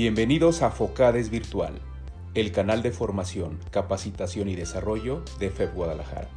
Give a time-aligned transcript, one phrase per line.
[0.00, 1.72] Bienvenidos a Focades Virtual,
[2.34, 6.28] el canal de formación, capacitación y desarrollo de FEB Guadalajara.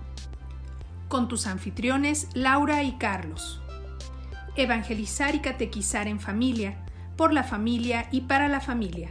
[1.07, 3.61] Con tus anfitriones Laura y Carlos.
[4.55, 6.83] Evangelizar y catequizar en familia,
[7.15, 9.09] por la familia y para la familia.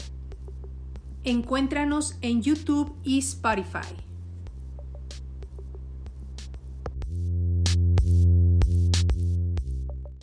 [1.22, 3.94] Encuéntranos en YouTube y Spotify.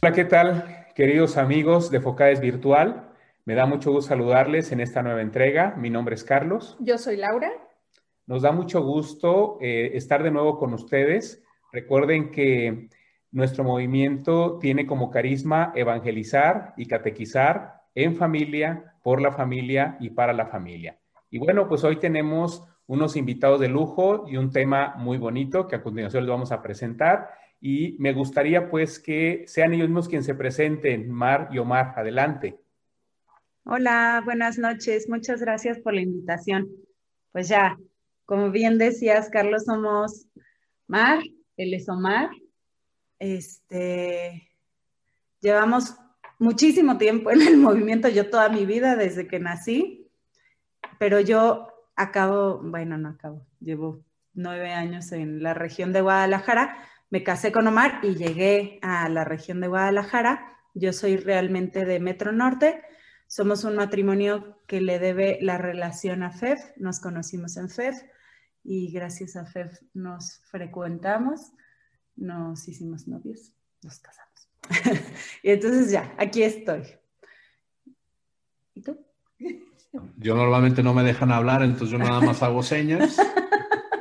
[0.02, 3.07] Hola, ¿qué tal, queridos amigos de Focades Virtual?
[3.48, 5.74] Me da mucho gusto saludarles en esta nueva entrega.
[5.78, 6.76] Mi nombre es Carlos.
[6.82, 7.50] Yo soy Laura.
[8.26, 11.42] Nos da mucho gusto eh, estar de nuevo con ustedes.
[11.72, 12.90] Recuerden que
[13.32, 20.34] nuestro movimiento tiene como carisma evangelizar y catequizar en familia, por la familia y para
[20.34, 21.00] la familia.
[21.30, 25.78] Y bueno, pues hoy tenemos unos invitados de lujo y un tema muy bonito que
[25.78, 27.30] a continuación les vamos a presentar
[27.62, 32.67] y me gustaría pues que sean ellos mismos quienes se presenten, Mar y Omar, adelante.
[33.70, 36.70] Hola, buenas noches, muchas gracias por la invitación.
[37.34, 37.78] Pues ya,
[38.26, 40.26] como bien decías, Carlos, somos
[40.88, 41.20] Mar,
[41.58, 42.30] él es Omar.
[43.20, 44.50] Este,
[45.42, 45.98] llevamos
[46.40, 50.10] muchísimo tiempo en el movimiento, yo toda mi vida desde que nací,
[50.98, 54.02] pero yo acabo, bueno, no acabo, llevo
[54.34, 56.78] nueve años en la región de Guadalajara,
[57.10, 60.54] me casé con Omar y llegué a la región de Guadalajara.
[60.74, 62.82] Yo soy realmente de Metro Norte.
[63.28, 66.60] Somos un matrimonio que le debe la relación a FEF.
[66.78, 68.02] Nos conocimos en FEF
[68.64, 71.52] y gracias a FEF nos frecuentamos,
[72.16, 74.50] nos hicimos novios, nos casamos.
[75.44, 76.84] y entonces ya, aquí estoy.
[78.74, 78.98] ¿Y tú?
[80.18, 83.18] Yo normalmente no me dejan hablar, entonces yo nada más hago señas.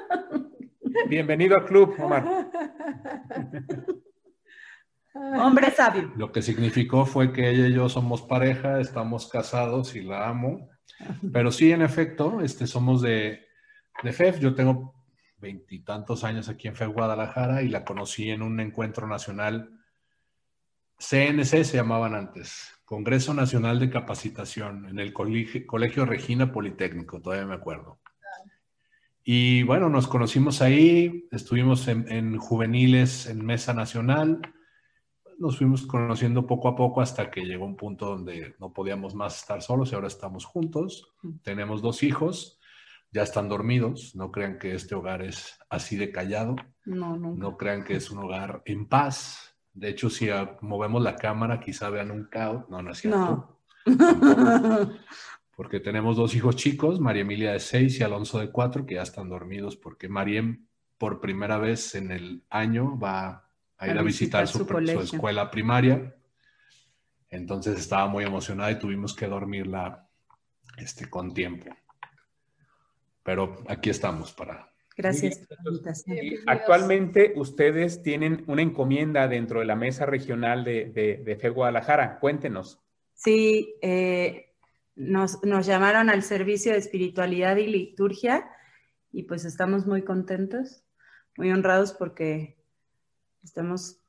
[1.09, 2.51] Bienvenido al club, Omar.
[5.39, 6.13] Hombre sabio.
[6.17, 10.69] Lo que significó fue que ella y yo somos pareja, estamos casados y la amo.
[11.33, 13.47] Pero sí, en efecto, este, somos de,
[14.03, 14.41] de FEF.
[14.41, 14.95] Yo tengo
[15.39, 19.71] veintitantos años aquí en FEF Guadalajara y la conocí en un encuentro nacional.
[20.99, 27.47] CNC se llamaban antes, Congreso Nacional de Capacitación, en el Colegio, Colegio Regina Politécnico, todavía
[27.47, 28.01] me acuerdo.
[29.23, 34.41] Y bueno, nos conocimos ahí, estuvimos en, juveniles en Mesa Nacional,
[35.39, 39.41] nos fuimos conociendo poco a poco hasta que llegó un punto donde no podíamos más
[39.41, 41.13] estar solos y ahora estamos juntos.
[41.43, 42.59] Tenemos dos hijos,
[43.11, 47.35] ya están dormidos, no crean que este hogar es así de callado, no, no.
[47.35, 49.55] no crean que es un hogar en paz.
[49.73, 50.29] De hecho, si
[50.63, 52.65] movemos la cámara, quizá vean un caos.
[52.71, 53.61] No, no es cierto.
[53.87, 54.97] No.
[55.57, 59.03] porque tenemos dos hijos chicos, María Emilia de seis y Alonso de cuatro, que ya
[59.03, 60.67] están dormidos porque Mariem
[60.99, 63.46] por primera vez en el año va
[63.79, 64.67] a ir a, visitar, su,
[65.01, 66.15] escuela primaria.
[67.29, 70.09] Entonces estaba muy emocionada y tuvimos que dormirla
[70.79, 71.67] este, con tiempo.
[73.23, 74.73] Pero aquí estamos para...
[74.97, 75.47] Gracias.
[76.47, 82.19] Actualmente ustedes tienen una encomienda dentro de la mesa regional de, de, de FE Guadalajara.
[82.19, 82.81] Cuéntenos.
[83.13, 84.47] Sí, eh,
[84.97, 88.49] nos, llamaron al servicio de espiritualidad y liturgia
[89.13, 90.85] y pues estamos muy contentos,
[91.37, 92.56] muy honrados porque
[93.47, 94.01] estamos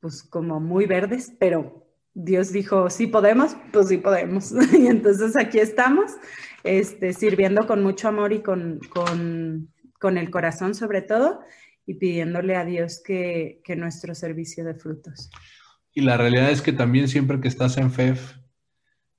[0.00, 4.52] pues como muy verdes, pero Dios dijo, sí podemos, pues sí podemos.
[4.72, 6.12] y entonces aquí estamos,
[6.64, 11.40] este, sirviendo con mucho amor y con, con, el corazón sobre todo
[11.84, 15.30] y pidiéndole a Dios que, que nuestro servicio de frutos.
[15.92, 18.36] Y la realidad es que también siempre que estás en FEF,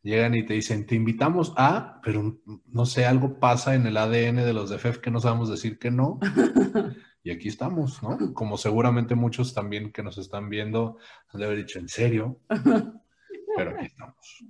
[0.02, 4.38] llegan y te dicen, te invitamos a, pero no sé, algo pasa en el ADN
[4.38, 6.20] de los de FEF que no sabemos decir que no.
[7.30, 8.34] Y aquí estamos, ¿no?
[8.34, 10.98] Como seguramente muchos también que nos están viendo
[11.28, 12.40] han de haber dicho, ¿en serio?
[13.56, 14.46] Pero aquí estamos.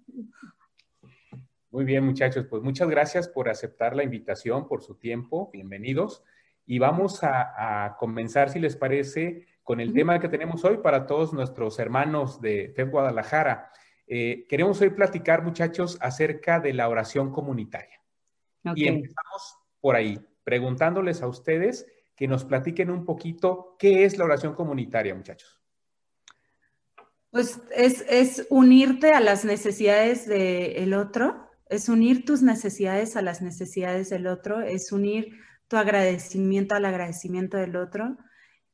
[1.72, 6.24] Muy bien, muchachos, pues muchas gracias por aceptar la invitación, por su tiempo, bienvenidos.
[6.66, 11.34] Y vamos a, comenzar, si les parece, con el tema que tenemos hoy para todos
[11.34, 13.74] nuestros hermanos de FEF Guadalajara.
[14.08, 18.00] Eh, queremos hoy platicar, muchachos, acerca de la oración comunitaria.
[18.74, 21.86] Y empezamos por ahí, preguntándoles a ustedes
[22.20, 25.58] que nos platiquen un poquito qué es la oración comunitaria, muchachos.
[27.32, 34.10] Pues es, unirte a las necesidades del otro, es unir tus necesidades a las necesidades
[34.10, 35.40] del otro, es unir
[35.70, 38.18] tu agradecimiento al agradecimiento del otro,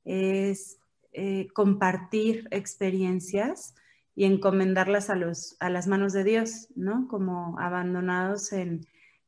[0.05, 0.79] es
[1.13, 3.75] eh, compartir experiencias
[4.15, 7.07] y encomendarlas a, los, a las manos de Dios, ¿no?
[7.07, 8.87] Como abandonados en,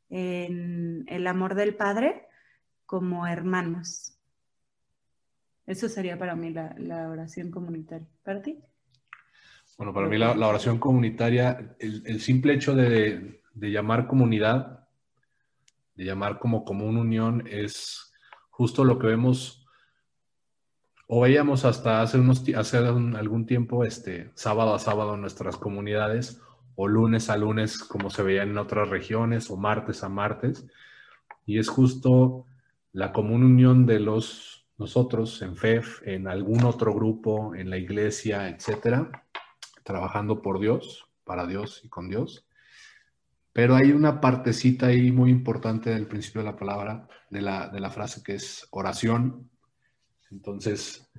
[0.10, 2.27] el amor del Padre
[2.88, 4.18] como hermanos.
[5.68, 8.08] Eso sería para mí la, oración comunitaria.
[8.24, 8.58] ¿Para ti?
[9.78, 14.88] Bueno, para mí la, oración comunitaria, el, simple hecho de, de llamar comunidad,
[15.94, 18.12] de llamar como común unión, es
[18.50, 19.68] justo lo que vemos
[21.08, 26.42] o veíamos hasta hace, unos, hace algún tiempo, este, sábado a sábado en nuestras comunidades,
[26.76, 30.68] o lunes a lunes como se veía en otras regiones, o martes a martes,
[31.46, 32.46] y es justo
[32.94, 38.48] la común unión de los nosotros en FEF, en algún otro grupo, en la iglesia,
[38.48, 39.26] etcétera,
[39.84, 42.48] trabajando por Dios, para Dios y con Dios.
[43.54, 47.80] Pero hay una partecita ahí muy importante del principio de la palabra, de la, de
[47.80, 49.50] la frase que es oración,
[50.32, 51.10] entonces,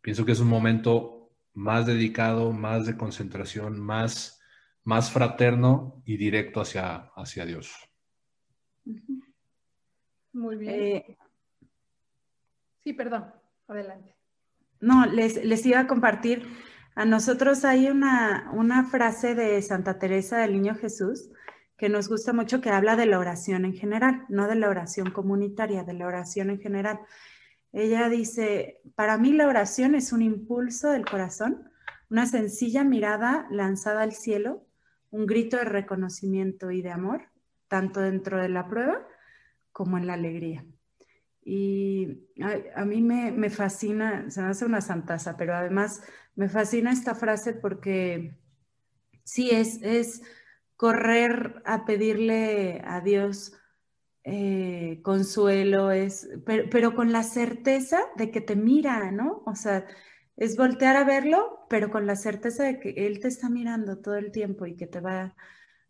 [0.00, 4.40] pienso que es un momento más dedicado, más de concentración, más,
[4.84, 7.72] más fraterno y directo hacia, hacia Dios.
[10.32, 10.74] Muy bien.
[10.74, 11.16] Eh,
[12.82, 13.32] sí, perdón,
[13.68, 14.14] adelante.
[14.80, 16.46] No, les, les, iba a compartir,
[16.94, 21.30] a nosotros hay una, una frase de Santa Teresa del Niño Jesús
[21.76, 25.10] que nos gusta mucho, que habla de la oración en general, no de la oración
[25.10, 27.00] comunitaria, de la oración en general.
[27.72, 31.70] Ella dice, para mí la oración es un impulso del corazón,
[32.08, 34.64] una sencilla mirada lanzada al cielo,
[35.10, 37.22] un grito de reconocimiento y de amor,
[37.68, 39.04] tanto dentro de la prueba
[39.72, 40.64] como en la alegría.
[41.44, 42.28] Y
[42.74, 46.02] a, mí me, fascina, se me hace una santaza, pero además
[46.36, 48.36] me fascina esta frase porque
[49.24, 50.22] sí es, es
[50.76, 53.54] correr a pedirle a Dios
[54.24, 59.42] eh, consuelo, es, pero, con la certeza de que te mira, ¿no?
[59.46, 59.84] O sea,
[60.36, 64.16] es voltear a verlo, pero con la certeza de que Él te está mirando todo
[64.16, 65.34] el tiempo y que te va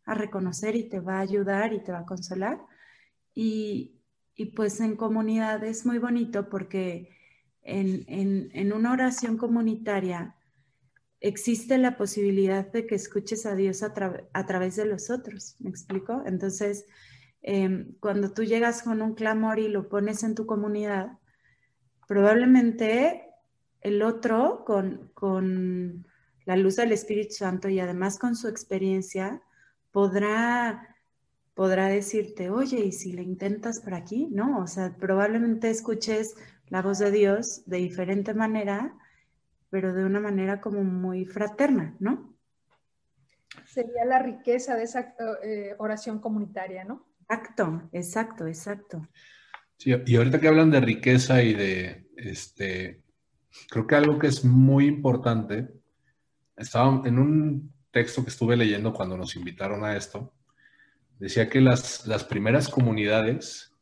[0.04, 2.58] a reconocer y te va a ayudar y te va a consolar.
[3.34, 3.98] Y,
[4.56, 7.10] pues en comunidad es muy bonito porque
[7.62, 10.34] en, una oración comunitaria
[11.20, 13.92] existe la posibilidad de que escuches a Dios a,
[14.32, 16.24] a través de los otros, ¿me explico?
[16.26, 16.86] Entonces,
[17.42, 21.18] Em, cuando tú llegas con un clamor y lo pones en tu comunidad,
[22.06, 23.28] probablemente
[23.80, 26.06] el otro con, con
[26.44, 29.42] la luz del Espíritu Santo y además con su experiencia
[29.90, 30.91] podrá,
[31.54, 34.28] podrá decirte, oye, ¿y si le intentas por aquí?
[34.30, 36.34] No, o sea, probablemente escuches
[36.68, 38.96] la voz de Dios de diferente manera,
[39.70, 42.34] pero de una manera como muy fraterna, ¿no?
[43.66, 47.06] Sería la riqueza de esa eh, oración comunitaria, ¿no?
[47.28, 49.08] Exacto, exacto, exacto.
[49.76, 53.02] Sí, y ahorita que hablan de riqueza y de, este,
[53.70, 55.68] creo que algo que es muy importante,
[56.56, 60.32] estaba en un texto que estuve leyendo cuando nos invitaron a esto,
[61.22, 63.72] decía que las, las primeras comunidades,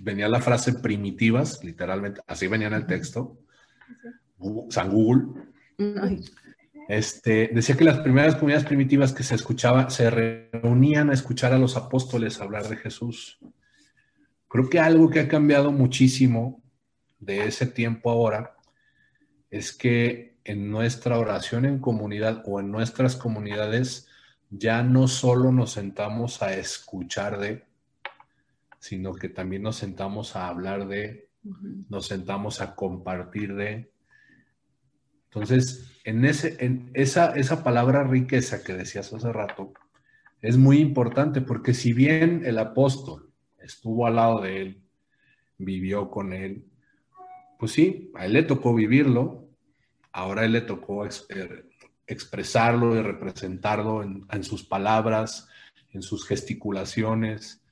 [0.00, 3.38] venía la frase primitivas, literalmente, así venía en el texto,
[4.68, 5.32] San Google,
[6.88, 11.58] este, decía que las primeras comunidades primitivas que se escuchaba, se reunían a escuchar a
[11.58, 13.38] los apóstoles hablar de Jesús.
[14.46, 16.62] Creo que algo que ha cambiado muchísimo
[17.18, 18.56] de ese tiempo ahora
[19.48, 24.06] es que en nuestra oración en comunidad o en nuestras comunidades
[24.54, 27.64] ya no solo nos sentamos a escuchar de,
[28.78, 31.30] sino que también nos sentamos a hablar de,
[31.88, 33.90] nos sentamos a compartir de,
[35.24, 39.72] entonces, en, ese, en esa, esa palabra riqueza que decías hace rato,
[40.42, 44.82] es muy importante porque si bien el apóstol estuvo al lado de él,
[45.56, 46.66] vivió con él,
[47.58, 49.48] pues sí, a él le tocó vivirlo,
[50.12, 51.06] ahora a él le tocó
[52.06, 55.48] expresarlo y representarlo en, sus palabras,
[55.90, 57.64] en sus gesticulaciones,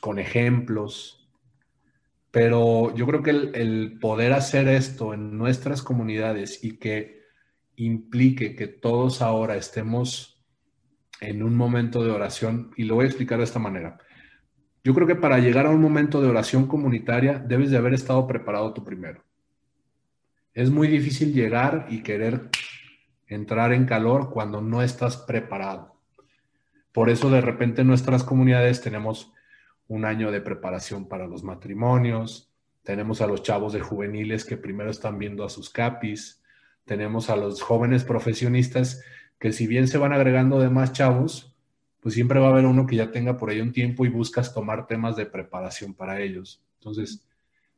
[0.00, 1.28] con ejemplos.
[2.30, 7.22] Pero yo creo que el, poder hacer esto en nuestras comunidades y que
[7.76, 10.44] implique que todos ahora estemos
[11.20, 13.98] en un momento de oración, y lo voy a explicar de esta manera.
[14.84, 18.26] Yo creo que para llegar a un momento de oración comunitaria debes de haber estado
[18.26, 19.24] preparado tú primero.
[20.54, 22.50] Es muy difícil llegar y querer
[23.26, 25.96] entrar en calor cuando no estás preparado.
[26.92, 29.32] Por eso de repente en nuestras comunidades tenemos
[29.88, 32.50] un año de preparación para los matrimonios,
[32.82, 36.42] tenemos a los chavos de juveniles que primero están viendo a sus capis,
[36.84, 39.02] tenemos a los jóvenes profesionistas
[39.38, 41.54] que si bien se van agregando de más chavos,
[42.00, 44.54] pues siempre va a haber uno que ya tenga por ahí un tiempo y buscas
[44.54, 46.62] tomar temas de preparación para ellos.
[46.78, 47.26] Entonces,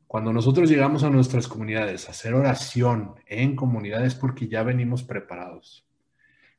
[0.08, 5.86] cuando nosotros llegamos a nuestras comunidades a hacer oración en comunidades porque ya venimos preparados.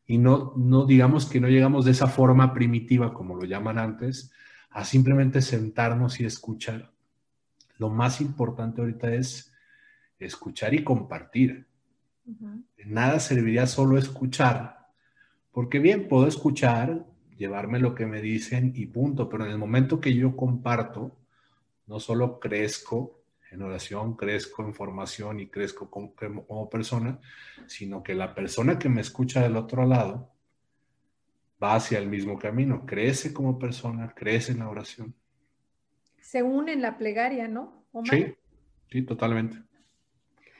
[0.06, 4.32] Y no, no digamos que no llegamos de esa forma primitiva como lo llaman antes,
[4.70, 6.91] a simplemente sentarnos y escuchar.
[7.79, 9.51] Lo más importante ahorita es
[10.20, 11.68] escuchar y compartir.
[12.86, 14.89] nada serviría solo escuchar,
[15.51, 17.03] porque bien, puedo escuchar,
[17.36, 19.27] llevarme lo que me dicen y punto.
[19.27, 21.18] Pero en el momento que yo comparto,
[21.88, 23.19] no solo crezco
[23.51, 27.20] en oración, crezco en formación y crezco como, como persona,
[27.68, 30.32] sino que la persona que me escucha del otro lado
[31.62, 35.13] va hacia el mismo camino, crece como persona, crece en la oración.
[36.20, 37.86] Se une en la plegaria, ¿no?
[38.10, 38.36] Sí,
[38.89, 39.58] sí, totalmente.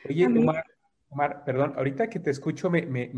[0.08, 0.65] Oye, Omar,
[1.10, 3.12] Omar, perdón, ahorita que te escucho me, me,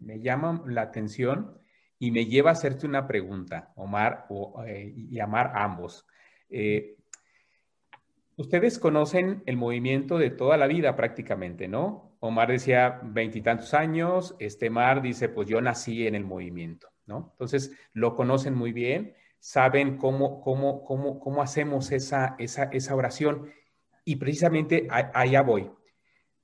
[0.00, 1.58] me, llama la atención
[1.98, 6.06] y me lleva a hacerte una pregunta, Omar o, eh, y Amar ambos.
[6.50, 6.96] Eh,
[8.36, 12.16] ustedes conocen el movimiento de toda la vida prácticamente, ¿no?
[12.20, 17.30] Omar decía veintitantos años, este Mar dice, pues yo nací en el movimiento, ¿no?
[17.32, 23.50] Entonces, lo conocen muy bien, saben cómo, cómo, cómo, cómo hacemos esa, esa, esa oración
[24.04, 25.70] y precisamente allá voy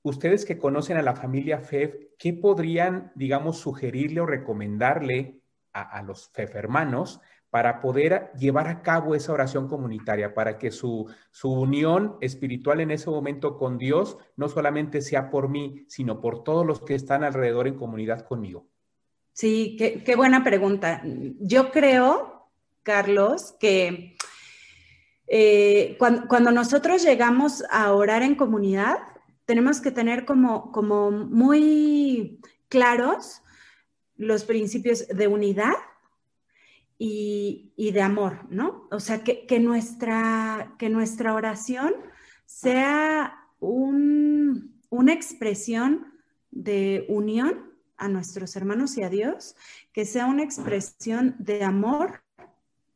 [0.03, 5.41] ustedes que conocen a la familia FEF, ¿qué podrían, digamos, sugerirle o recomendarle
[5.73, 7.21] a, los FEF hermanos
[7.51, 13.09] para poder llevar a cabo esa oración comunitaria, para que su, unión espiritual en ese
[13.09, 17.67] momento con Dios no solamente sea por mí, sino por todos los que están alrededor
[17.67, 18.67] en comunidad conmigo?
[19.33, 21.01] Sí, qué, buena pregunta.
[21.39, 22.49] Yo creo,
[22.83, 24.15] Carlos, que
[25.27, 28.99] eh, cuando nosotros llegamos a orar en comunidad,
[29.45, 32.39] tenemos que tener como, como muy
[32.69, 33.41] claros
[34.15, 35.73] los principios de unidad
[37.03, 38.87] y, de amor, ¿no?
[38.91, 41.95] O sea, que, nuestra, que nuestra oración
[42.45, 46.13] sea una expresión
[46.51, 49.55] de unión a nuestros hermanos y a Dios,
[49.93, 52.21] que sea una expresión de amor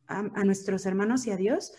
[0.06, 1.74] a, nuestros hermanos y a Dios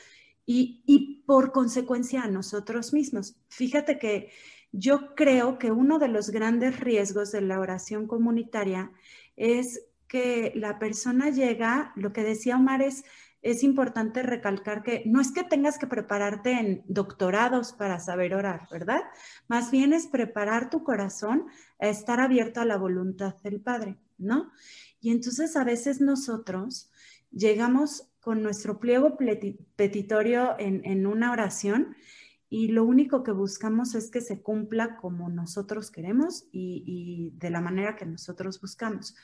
[0.45, 3.37] y, y, por consecuencia a nosotros mismos.
[3.51, 4.33] Fíjate que
[4.73, 8.91] yo creo que uno de los grandes riesgos de la oración comunitaria
[9.37, 13.05] es que la persona llega, lo que decía Omar es,
[13.43, 18.69] es importante recalcar que no es que tengas que prepararte en doctorados para saber orar,
[18.71, 19.03] ¿verdad?
[19.49, 21.47] Más bien es preparar tu corazón
[21.79, 24.51] a estar abierto a la voluntad del Padre, ¿no?
[25.01, 26.91] Y entonces a veces nosotros
[27.31, 29.17] llegamos con nuestro pliego
[29.77, 31.95] petitorio en, en una oración
[32.49, 37.61] y lo único que buscamos es que se cumpla como nosotros queremos y, de la
[37.61, 39.17] manera que nosotros buscamos.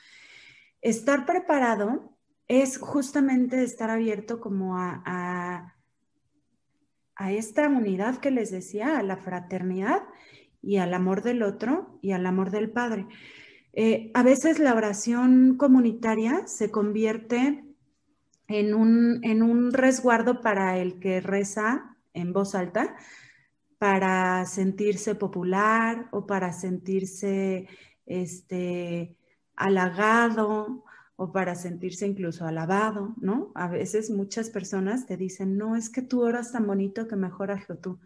[0.83, 2.13] Estar preparado
[2.49, 5.01] es justamente estar abierto como a,
[7.15, 10.03] a, esta unidad que les decía, a la fraternidad
[10.61, 13.07] y al amor del otro y al amor del Padre.
[13.71, 17.63] Eh, a veces la oración comunitaria se convierte
[18.49, 22.97] en un, en un resguardo para el que reza en voz alta
[23.77, 27.69] para sentirse popular o para sentirse
[28.05, 29.15] este,
[29.55, 30.83] halagado
[31.15, 33.51] o para sentirse incluso alabado, ¿no?
[33.55, 37.51] A veces muchas personas te dicen, no, es que tú oras tan bonito que mejor
[37.51, 37.99] hazlo tú.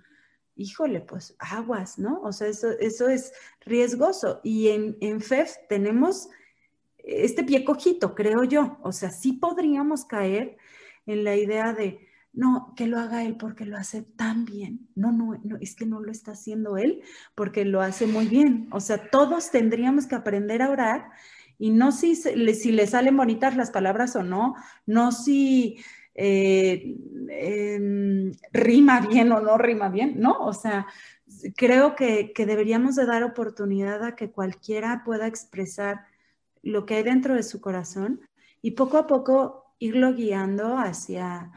[0.56, 2.22] Híjole, pues aguas, ¿no?
[2.22, 3.32] O sea, eso, eso es
[3.66, 4.42] riesgoso.
[4.44, 6.30] Y en, en FEF tenemos
[6.98, 8.78] este pie cojito, creo yo.
[8.82, 10.58] O sea, sí podríamos caer
[11.06, 14.90] en la idea de, no, que lo haga él porque lo hace tan bien.
[14.96, 17.02] No, no, no, es que no lo está haciendo él
[17.34, 18.68] porque lo hace muy bien.
[18.72, 21.12] O sea, todos tendríamos que aprender a orar
[21.60, 25.84] y no si, si le salen bonitas las palabras o no, no si
[26.16, 26.96] eh,
[27.30, 30.40] em, rima bien o no rima bien, ¿no?
[30.40, 30.88] O sea,
[31.56, 36.06] creo que, que deberíamos de dar oportunidad a que cualquiera pueda expresar
[36.62, 38.22] lo que hay dentro de su corazón
[38.62, 41.52] y poco a poco irlo guiando hacia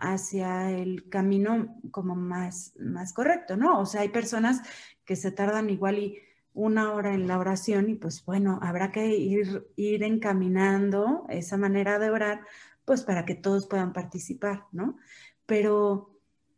[0.00, 3.80] hacia el camino como más, más correcto, ¿no?
[3.80, 4.60] O sea, hay personas
[5.04, 6.18] que se tardan igual y
[6.54, 11.98] una hora en la oración y pues bueno, habrá que ir, ir encaminando esa manera
[11.98, 12.42] de orar,
[12.84, 14.96] pues para que todos puedan participar, ¿no?
[15.46, 16.14] Pero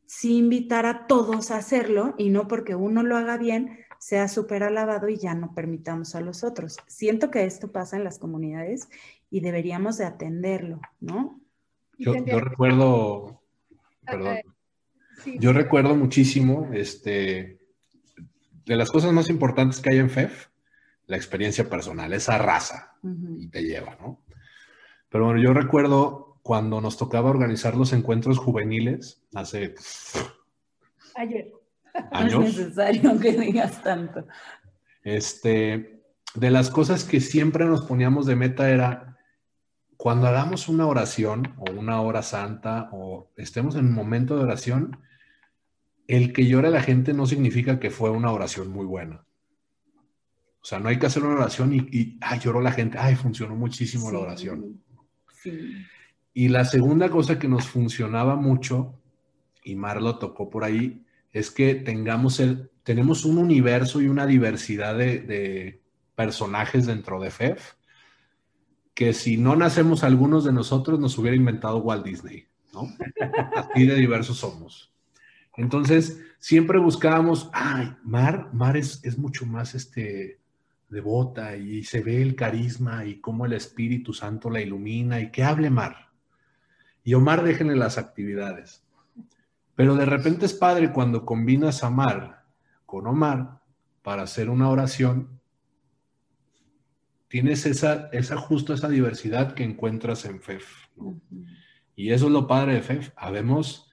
[0.07, 4.63] sí invitar a todos a hacerlo y no porque uno lo haga bien, sea súper
[4.63, 6.77] alabado y ya no permitamos a los otros.
[6.87, 8.89] Siento que esto pasa en las comunidades
[9.31, 11.41] y deberíamos de atenderlo, ¿no?
[11.99, 13.41] Yo, recuerdo,
[14.05, 14.37] perdón,
[15.39, 17.59] yo recuerdo muchísimo, este,
[18.67, 20.49] de las cosas más importantes que hay en FEF,
[21.07, 22.97] la experiencia personal, esa raza,
[23.39, 24.25] y te lleva, ¿no?
[25.09, 29.75] Pero bueno, yo recuerdo cuando nos tocaba organizar los encuentros juveniles, hace...
[31.15, 31.53] Ayer.
[32.13, 32.35] Años.
[32.35, 34.27] No es necesario que digas tanto.
[35.03, 36.03] Este,
[36.35, 39.17] de las cosas que siempre nos poníamos de meta era
[39.97, 44.99] cuando hagamos una oración o una hora santa o estemos en un momento de oración,
[46.09, 49.25] el que llore la gente no significa que fue una oración muy buena.
[50.61, 53.55] O sea, no hay que hacer una oración y, ay, lloró la gente, ay, funcionó
[53.55, 54.83] muchísimo la oración.
[56.35, 59.01] Y la segunda cosa que nos funcionaba mucho,
[59.65, 64.27] y Mar lo tocó por ahí, es que tengamos el, tenemos un universo y una
[64.27, 65.83] diversidad de, de
[66.15, 67.75] personajes dentro de FEF
[68.97, 72.89] que si no nacemos algunos de nosotros nos hubiera inventado Walt Disney, ¿no?
[73.55, 74.91] Así de diversos somos.
[75.57, 80.41] Entonces, siempre buscábamos, ay, Mar, Mar es, es mucho más este,
[80.89, 85.45] devota y se ve el carisma y cómo el Espíritu Santo la ilumina y que
[85.45, 86.11] hable Mar.
[87.03, 88.85] Y Omar déjenle las actividades.
[89.75, 92.45] Pero de repente es padre cuando combinas a Mar
[92.85, 93.61] con Omar
[94.03, 95.41] para hacer una oración
[97.29, 100.87] tienes esa, esa justo esa diversidad que encuentras en FEF.
[101.95, 103.11] Y eso es lo padre de FEF.
[103.17, 103.86] Habemos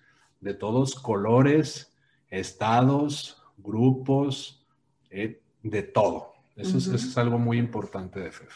[0.44, 1.96] de todos colores,
[2.30, 4.66] estados, grupos,
[5.10, 6.34] eh, de todo.
[6.56, 8.54] Eso, es, algo muy importante de FEF.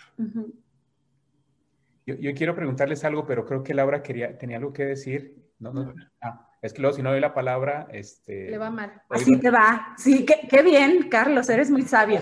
[2.05, 5.35] yo, quiero preguntarles algo, pero creo que Laura quería, tenía algo que decir.
[5.59, 8.51] No, no, ah, es que luego si no doy la palabra, este...
[8.51, 9.01] Le va mal.
[9.09, 9.95] Así te va.
[9.97, 12.19] Sí, qué, bien, Carlos, eres muy sabio.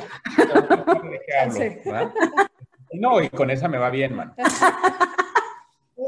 [2.94, 4.34] No, y con esa me va bien, man.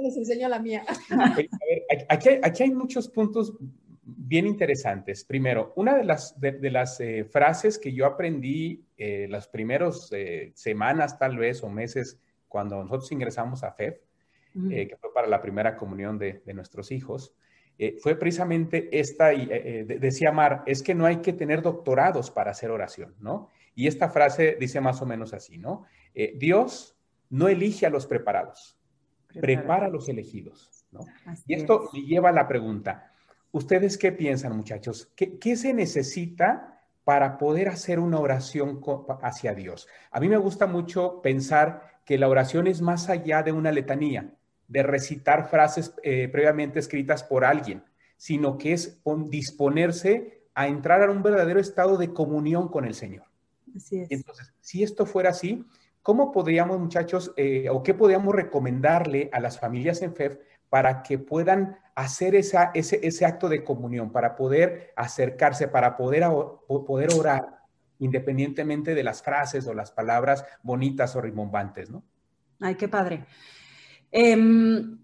[0.01, 0.84] Les enseño la mía.
[1.12, 1.50] A ver,
[2.10, 3.54] aquí, hay, muchos puntos
[4.04, 5.24] bien interesantes.
[5.24, 10.51] Primero, una de las, de, las eh, frases que yo aprendí eh, las primeras eh,
[10.56, 13.98] semanas, tal vez, o meses, cuando nosotros ingresamos a FEF,
[14.72, 17.36] eh, que fue para la primera comunión de, de nuestros hijos,
[18.01, 22.72] fue precisamente esta, y, decía Mar, es que no hay que tener doctorados para hacer
[22.72, 23.50] oración, ¿no?
[23.77, 25.86] Y esta frase dice más o menos así, ¿no?
[26.16, 26.98] Eh, Dios
[27.30, 28.76] no elige a los preparados,
[29.39, 30.86] prepara, a los elegidos.
[30.91, 31.01] ¿no?
[31.46, 33.12] Y esto me lleva a la pregunta,
[33.51, 35.12] ¿ustedes qué piensan muchachos?
[35.15, 38.82] ¿Qué, se necesita para poder hacer una oración
[39.22, 39.88] hacia Dios?
[40.12, 44.34] A mí me gusta mucho pensar que la oración es más allá de una letanía,
[44.67, 47.84] de recitar frases eh, previamente escritas por alguien,
[48.17, 53.26] sino que es disponerse a entrar a un verdadero estado de comunión con el Señor.
[53.76, 54.12] Así es.
[54.12, 55.65] Entonces, si esto fuera así,
[56.08, 60.38] ¿Cómo podríamos, muchachos, eh, o qué podríamos recomendarle a las familias en FEF
[60.70, 66.24] para que puedan hacer ese, ese acto de comunión, para poder acercarse, para poder,
[66.65, 67.60] poder orar,
[68.00, 72.06] independientemente de las frases o las palabras bonitas o rimbombantes, ¿no?
[72.62, 73.26] Ay, qué padre.
[74.10, 75.00] Em,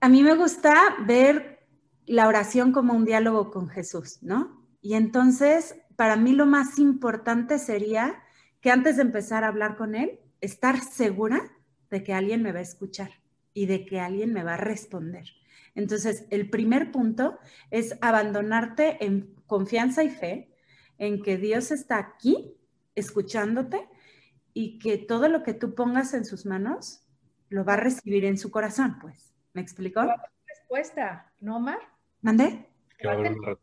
[0.00, 0.74] a mí me gusta
[1.06, 1.68] ver
[2.04, 4.66] la oración como un diálogo con Jesús, ¿no?
[4.82, 8.24] Y entonces, para mí lo más importante sería
[8.66, 11.52] que antes de empezar a hablar con él, estar segura
[11.88, 13.12] de que alguien me va a escuchar
[13.54, 15.24] y de que alguien me va a responder.
[15.76, 17.38] Entonces, el primer punto
[17.70, 20.52] es abandonarte en confianza y fe
[20.98, 22.56] en que Dios está aquí
[22.96, 23.88] escuchándote
[24.52, 27.06] y que todo lo que tú pongas en sus manos
[27.48, 29.32] lo va a recibir en su corazón, pues.
[29.52, 30.12] ¿Me explicó?
[30.44, 31.78] Respuesta, ¿no, Mar?
[32.20, 32.68] ¿Mandé?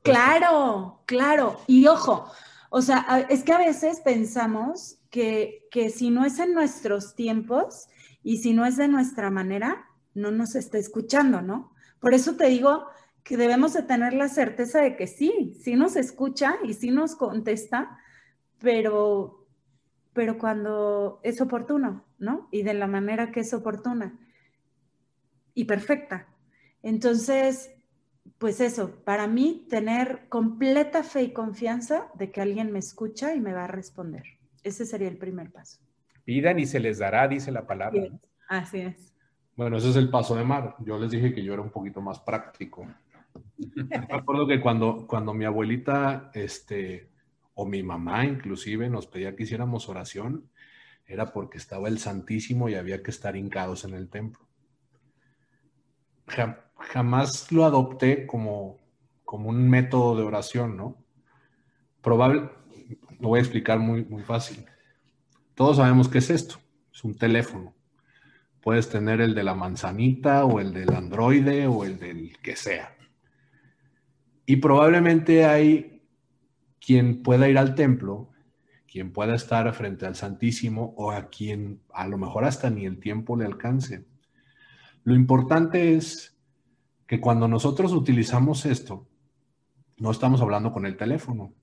[0.01, 1.59] Claro, claro.
[1.67, 2.31] Y ojo,
[2.75, 7.87] o sea, es que a veces pensamos que, si no es en nuestros tiempos
[8.23, 11.71] y si no es de nuestra manera, no nos está escuchando, ¿no?
[11.99, 12.87] Por eso te digo
[13.23, 17.15] que debemos de tener la certeza de que sí, sí nos escucha y sí nos
[17.15, 17.95] contesta,
[18.57, 19.45] pero,
[20.13, 22.47] pero cuando es oportuno, ¿no?
[22.49, 24.19] Y de la manera que es oportuna
[25.53, 26.27] y perfecta.
[26.81, 27.69] Entonces,
[28.37, 33.39] pues eso, para mí tener completa fe y confianza de que alguien me escucha y
[33.39, 34.23] me va a responder.
[34.63, 35.79] Ese sería el primer paso.
[36.23, 38.01] Pidan y se les dará, dice la palabra.
[38.47, 39.13] Así es.
[39.55, 40.75] Bueno, ese es el paso de Mar.
[40.79, 42.87] Yo les dije que yo era un poquito más práctico.
[43.57, 47.09] Me acuerdo que cuando, cuando mi abuelita, este,
[47.53, 50.49] o mi mamá inclusive, nos pedía que hiciéramos oración,
[51.05, 54.43] era porque estaba el Santísimo y había que estar hincados en el templo
[56.91, 58.77] jamás lo adopté como,
[59.23, 60.97] como un método de oración, ¿no?
[62.01, 62.49] Probable,
[63.19, 64.65] lo voy a explicar muy, muy fácil.
[65.55, 66.55] Todos sabemos qué es esto,
[66.93, 67.73] es un teléfono.
[68.61, 72.95] Puedes tener el de la manzanita o el del androide o el del que sea.
[74.45, 76.03] Y probablemente hay
[76.79, 78.29] quien pueda ir al templo,
[78.91, 82.99] quien pueda estar frente al Santísimo o a quien a lo mejor hasta ni el
[82.99, 84.05] tiempo le alcance.
[85.03, 86.32] Lo importante es
[87.13, 89.07] que cuando nosotros utilizamos esto,
[89.97, 91.53] no estamos hablando con el teléfono,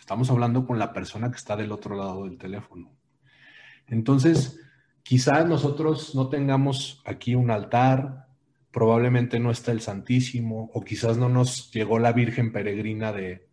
[0.00, 2.90] estamos hablando con la persona que está del otro lado del teléfono.
[3.86, 4.58] Entonces,
[5.04, 8.26] quizás nosotros no tengamos aquí un altar,
[8.72, 13.48] probablemente no está el Santísimo, o quizás no nos llegó la Virgen Peregrina de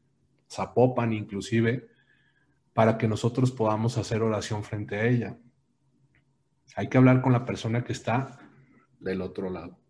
[0.51, 1.87] Zapopan inclusive,
[2.73, 5.37] para que nosotros podamos hacer oración frente a ella.
[6.75, 8.39] Hay que hablar con la persona que está
[8.99, 9.84] del otro lado.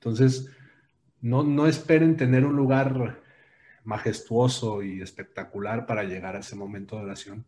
[0.00, 0.48] Entonces,
[1.20, 3.20] no, no esperen tener un lugar
[3.84, 7.44] majestuoso y espectacular para llegar a ese momento de oración.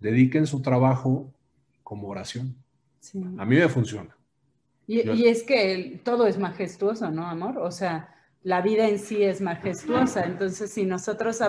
[0.00, 1.32] Dediquen su trabajo
[1.84, 2.56] como oración.
[3.38, 4.16] A mí me funciona.
[4.88, 7.58] Y, es que todo es majestuoso, ¿no, amor?
[7.58, 10.24] O sea, la vida en sí es majestuosa.
[10.24, 11.40] Entonces, si nosotros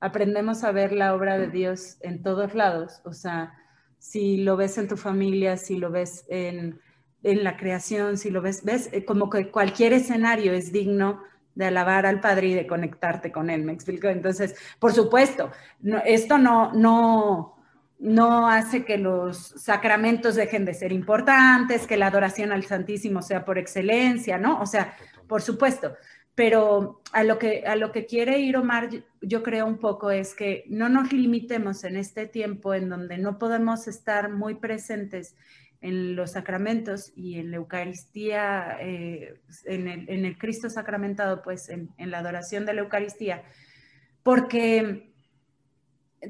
[0.00, 3.54] aprendemos a ver la obra de Dios en todos lados, o sea,
[3.98, 6.78] si lo ves en tu familia, si lo ves en,
[7.34, 11.22] la creación, si lo ves, ves eh, como que cualquier escenario es digno
[11.54, 14.08] de alabar al Padre y de conectarte con Él, ¿me explico?
[14.08, 15.50] Entonces, por supuesto,
[16.04, 17.56] esto no, no,
[17.98, 23.44] no hace que los sacramentos dejen de ser importantes, que la adoración al Santísimo sea
[23.44, 24.60] por excelencia, ¿no?
[24.60, 24.94] O sea,
[25.26, 25.94] por supuesto,
[26.36, 28.90] pero a lo que, a lo que quiere ir Omar,
[29.22, 33.38] yo creo un poco es que no nos limitemos en este tiempo en donde no
[33.38, 35.34] podemos estar muy presentes
[35.80, 42.10] en los sacramentos y en la Eucaristía, eh, en, el, Cristo sacramentado, pues en, en
[42.10, 43.44] la adoración de la Eucaristía,
[44.22, 45.12] porque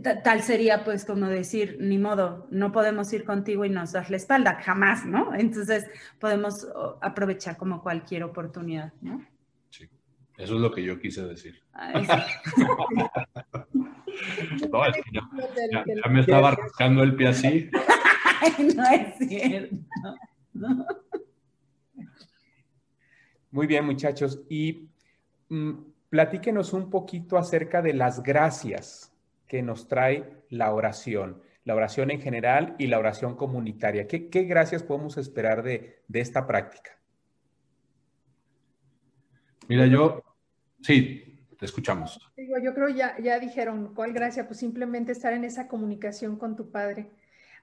[0.03, 4.17] tal sería pues como decir, ni modo, no podemos ir contigo y nos das la
[4.17, 5.33] espalda, jamás, ¿no?
[5.35, 6.67] Entonces podemos
[7.01, 9.25] aprovechar como cualquier oportunidad, ¿no?
[9.71, 9.89] Sí,
[10.37, 11.63] eso es lo que yo quise decir.
[15.13, 17.71] ya, me estaba rascando el pie así.
[18.59, 19.77] No es cierto.
[23.51, 24.41] Muy bien, muchachos.
[24.49, 24.89] Y
[25.49, 25.73] mm,
[26.11, 29.13] platíquenos un poquito acerca de las gracias
[29.47, 34.07] que nos trae la oración, la oración en general y la oración comunitaria.
[34.07, 36.91] ¿Qué, gracias podemos esperar de, esta práctica?
[39.69, 40.23] Mira, yo,
[40.83, 42.21] sí, te escuchamos.
[42.37, 44.47] yo creo ya, ya dijeron, ¿cuál gracia?
[44.47, 47.11] Pues simplemente estar en esa comunicación con tu Padre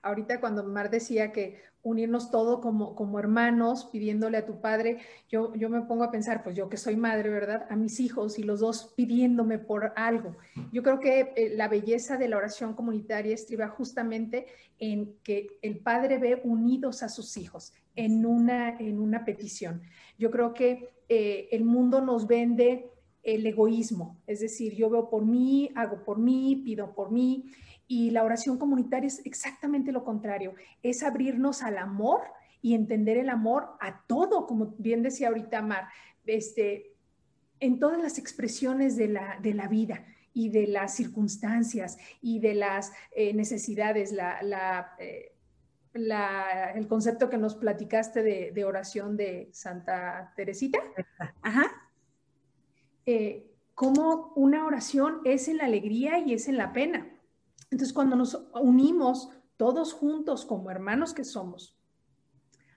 [0.03, 5.53] ahorita cuando Mar decía que unirnos todo como, como hermanos, pidiéndole a tu padre, yo,
[5.53, 7.65] yo me pongo a pensar, pues yo que soy madre, ¿verdad?
[7.69, 10.37] A mis hijos y los dos pidiéndome por algo.
[10.71, 14.47] Yo creo que eh, la belleza de la oración comunitaria estriba justamente
[14.79, 19.81] en que el padre ve unidos a sus hijos en una, en una petición.
[20.17, 22.89] Yo creo que eh, el mundo nos vende
[23.23, 27.45] el egoísmo, es decir, yo veo por mí, hago por mí, pido por mí,
[27.93, 32.21] y la oración comunitaria es exactamente lo contrario, es abrirnos al amor
[32.60, 35.89] y entender el amor a todo, como bien decía ahorita Mar,
[36.25, 36.95] este,
[37.60, 40.03] en todas las expresiones de la, de la vida
[40.34, 44.12] y de las circunstancias y de las eh, necesidades,
[44.97, 45.36] eh,
[45.93, 50.79] la, el concepto que nos platicaste de, oración de Santa Teresita.
[51.43, 51.65] Ajá.
[53.06, 57.12] Eh, como una oración es en la alegría y es en la pena.
[57.73, 61.75] Entonces, cuando nos unimos todos juntos como hermanos que somos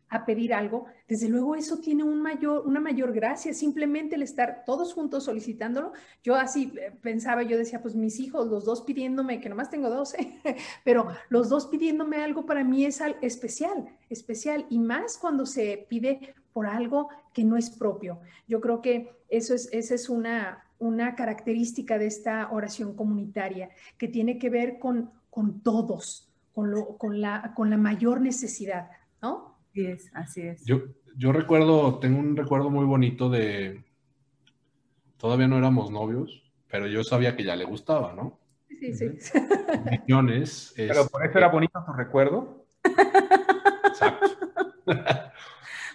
[0.09, 4.65] a pedir algo, desde luego eso tiene un mayor, una mayor gracia, simplemente el estar
[4.65, 5.93] todos juntos solicitándolo.
[6.23, 9.91] Yo así eh, pensaba, yo decía, pues mis hijos, los dos pidiéndome, que nomás tengo
[9.91, 10.15] dos,
[10.85, 16.35] pero los dos pidiéndome algo para mí es especial, especial, y más cuando se pide
[16.55, 18.21] por algo que no es propio.
[18.49, 24.09] Yo creo que eso es, esa es una, una característica de esta oración comunitaria que
[24.09, 28.91] tiene que ver con, con todos, con, lo, con, la, con la mayor necesidad,
[29.23, 29.57] ¿no?
[29.71, 30.65] Así es, así es.
[30.65, 30.83] Yo,
[31.17, 33.85] yo recuerdo, tengo un recuerdo muy bonito de,
[35.17, 38.39] todavía no éramos novios, pero yo sabía que ya le gustaba, ¿no?
[38.69, 39.07] Sí, sí.
[39.91, 40.75] Misiones.
[40.77, 42.67] Pero por eso era bonito tu recuerdo.
[43.87, 44.27] Exacto.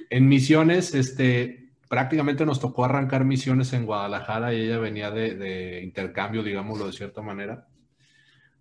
[0.09, 1.60] en misiones, este,
[1.91, 7.21] prácticamente nos tocó arrancar misiones en Guadalajara y ella venía de, intercambio, digámoslo de cierta
[7.21, 7.67] manera.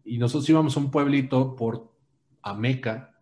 [0.02, 1.96] Y nosotros íbamos a un pueblito por
[2.42, 3.14] Ameca.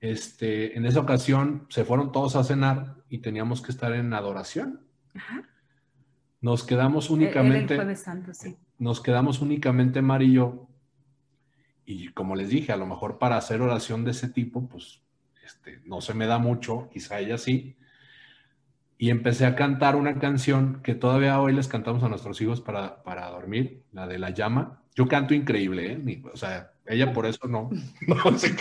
[0.00, 4.80] Este, en esa ocasión se fueron todos a cenar y teníamos que estar en adoración.
[6.40, 7.78] Nos quedamos únicamente.
[8.78, 10.68] Nos quedamos únicamente Mar y yo.
[11.86, 15.02] Y como les dije, a lo mejor para hacer oración de ese tipo, pues
[15.44, 17.76] este, no se me da mucho, quizá ella sí
[18.98, 23.04] y empecé a cantar una canción que todavía hoy les cantamos a nuestros hijos para,
[23.04, 24.82] para dormir, la de La Llama.
[24.96, 26.22] Yo canto increíble, ¿eh?
[26.32, 27.70] o sea, ella por eso no,
[28.08, 28.56] no se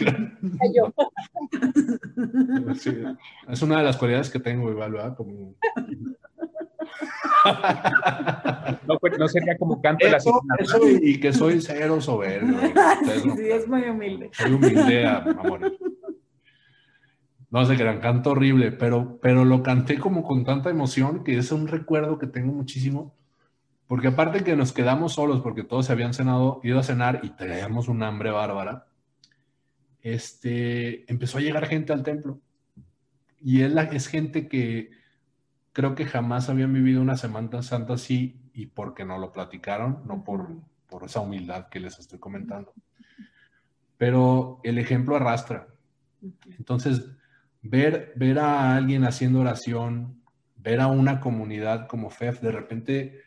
[3.50, 5.16] es una de las cualidades que tengo igual, ¿verdad?
[5.16, 5.56] Como...
[8.88, 10.42] No, pues, no sería como canto de la eso
[11.02, 12.58] y que soy cero soberbio.
[13.24, 14.30] Sí, sí, es muy humilde.
[14.34, 15.78] Soy humilde, amor.
[17.58, 21.52] No sé, gran canto horrible, pero, pero lo canté como con tanta emoción que es
[21.52, 23.16] un recuerdo que tengo muchísimo.
[23.88, 27.32] Porque aparte que nos quedamos solos porque todos se habían cenado, ido a cenar y
[27.32, 28.86] teníamos un hambre bárbara,
[30.04, 32.40] este, empezó a llegar gente al templo.
[33.42, 34.92] y es, la, es gente que
[35.74, 40.24] creo que jamás habían vivido una Semana Santa así y porque no lo platicaron, no
[40.24, 40.48] por,
[40.88, 42.72] por esa humildad que les estoy comentando.
[43.98, 45.70] Pero el ejemplo arrastra.
[46.60, 47.17] Entonces,
[47.70, 50.22] ver, ver a alguien haciendo oración,
[50.56, 53.22] ver a una comunidad como FEF, de repente,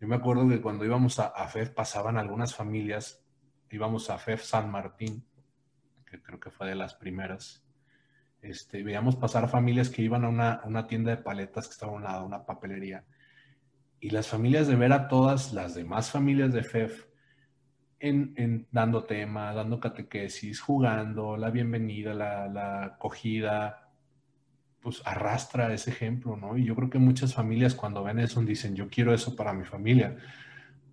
[0.00, 3.24] yo me acuerdo que cuando íbamos a, FEF pasaban algunas familias,
[3.70, 5.24] íbamos a FEF San Martín,
[6.04, 7.64] que creo que fue de las primeras,
[8.42, 10.28] este, veíamos pasar familias que iban a
[10.64, 13.04] una, tienda de paletas que estaba a un lado, una papelería,
[14.00, 17.06] y las familias de ver a todas las demás familias de FEF
[18.00, 23.79] en, dando tema, dando catequesis, jugando, la bienvenida, la, la acogida,
[24.82, 26.56] pues arrastra ese ejemplo, ¿no?
[26.56, 29.64] Y yo creo que muchas familias cuando ven eso dicen, yo quiero eso para mi
[29.64, 30.16] familia.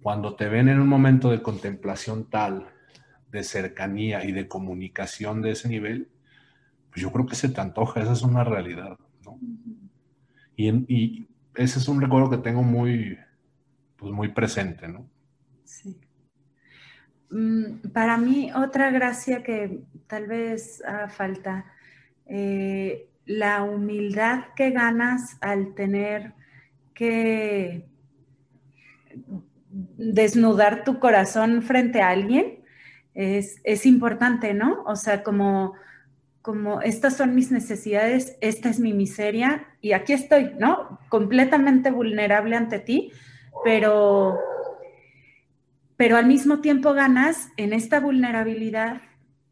[0.01, 2.67] Cuando te ven en un momento de contemplación tal,
[3.31, 6.09] de cercanía y de comunicación de ese nivel,
[6.89, 9.39] pues yo creo que se te antoja, esa es una realidad, ¿no?
[10.55, 13.17] Y, ese es un recuerdo que tengo muy,
[13.95, 15.09] pues muy presente, ¿no?
[15.63, 15.99] Sí.
[17.31, 21.65] Mm, para mí, otra gracia que tal vez haga falta,
[22.27, 26.33] eh, la humildad que ganas al tener
[26.95, 27.85] que
[29.97, 32.63] desnudar tu corazón frente a alguien
[33.13, 34.83] es, es importante, ¿no?
[34.85, 35.75] O sea, como
[36.47, 40.97] como estas son mis necesidades, esta es mi miseria y aquí estoy, ¿no?
[41.09, 43.11] Completamente vulnerable ante ti,
[43.65, 44.39] pero,
[45.97, 49.01] pero al mismo tiempo ganas en esta vulnerabilidad,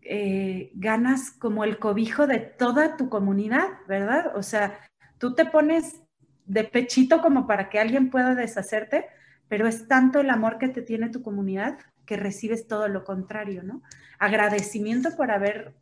[0.08, 4.36] eh, ganas como el cobijo de toda tu comunidad, ¿verdad?
[4.36, 4.80] O sea,
[5.18, 6.02] tú te pones
[6.46, 9.08] de pechito como para que alguien pueda deshacerte,
[9.48, 13.64] pero es tanto el amor que te tiene tu comunidad que recibes todo lo contrario,
[13.64, 13.82] ¿no?
[14.20, 15.74] Agradecimiento por haber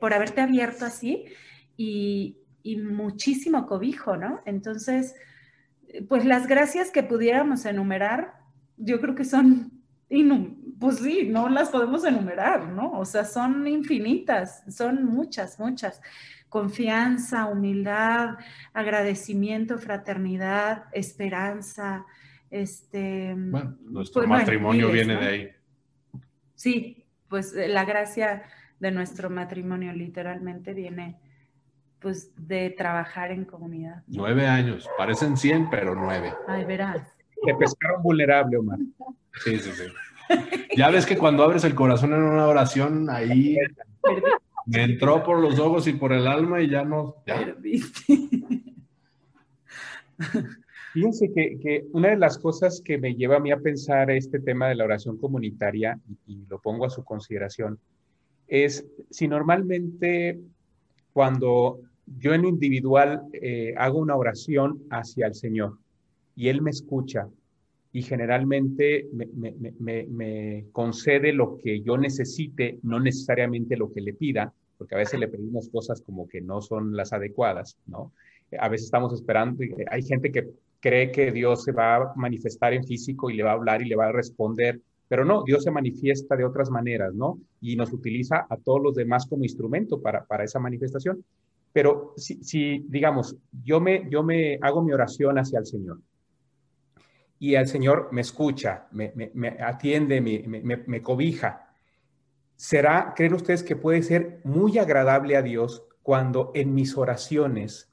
[0.00, 1.24] por haberte abierto así
[1.76, 4.40] y, muchísimo cobijo, ¿no?
[4.46, 5.14] Entonces,
[6.08, 8.34] pues las gracias que pudiéramos enumerar,
[8.76, 9.82] yo creo que son,
[10.82, 12.90] pues sí, no las podemos enumerar, ¿no?
[12.98, 16.02] O sea, son infinitas, son muchas, muchas.
[16.48, 18.30] Confianza, humildad,
[18.72, 22.04] agradecimiento, fraternidad, esperanza,
[22.50, 23.32] este...
[23.36, 25.48] Bueno, nuestro pues, matrimonio viene de ahí.
[26.56, 28.42] Sí, pues la gracia
[28.80, 31.20] de nuestro matrimonio, literalmente viene
[32.00, 34.02] pues de trabajar en comunidad.
[34.08, 36.34] Nueve años, parecen cien, pero nueve.
[36.48, 37.06] Ay, verás.
[37.46, 38.80] Te pescaron vulnerable, Omar.
[39.44, 39.84] Sí, sí, sí.
[40.76, 43.58] Ya ves que cuando abres el corazón en una oración, ahí
[44.66, 47.16] me entró por los ojos y por el alma y ya no.
[47.26, 47.54] Ya.
[50.94, 54.40] Fíjense que, que, una de las cosas que me lleva a mí a pensar este
[54.40, 57.78] tema de la oración comunitaria, y lo pongo a su consideración,
[58.46, 60.40] es si normalmente
[61.12, 61.80] cuando
[62.18, 65.78] yo en individual eh, hago una oración hacia el Señor
[66.34, 67.28] y Él me escucha
[67.92, 74.94] y generalmente me, concede lo que yo necesite, no necesariamente lo que le pida, porque
[74.94, 78.12] a veces le pedimos cosas como que no son las adecuadas, ¿no?
[78.58, 80.48] A veces estamos esperando, hay gente que
[80.80, 83.88] cree que Dios se va a manifestar en físico y le va a hablar y
[83.88, 84.80] le va a responder
[85.12, 87.38] pero no, Dios se manifiesta de otras maneras, ¿no?
[87.60, 91.22] Y nos utiliza a todos los demás como instrumento para, para esa manifestación.
[91.70, 95.98] Pero si, si, digamos, yo me, yo me hago mi oración hacia el Señor
[97.42, 99.12] y el Señor me escucha, me,
[99.58, 101.74] atiende, me, me cobija,
[102.54, 107.92] ¿será, creen ustedes que puede ser muy agradable a Dios cuando en mis oraciones,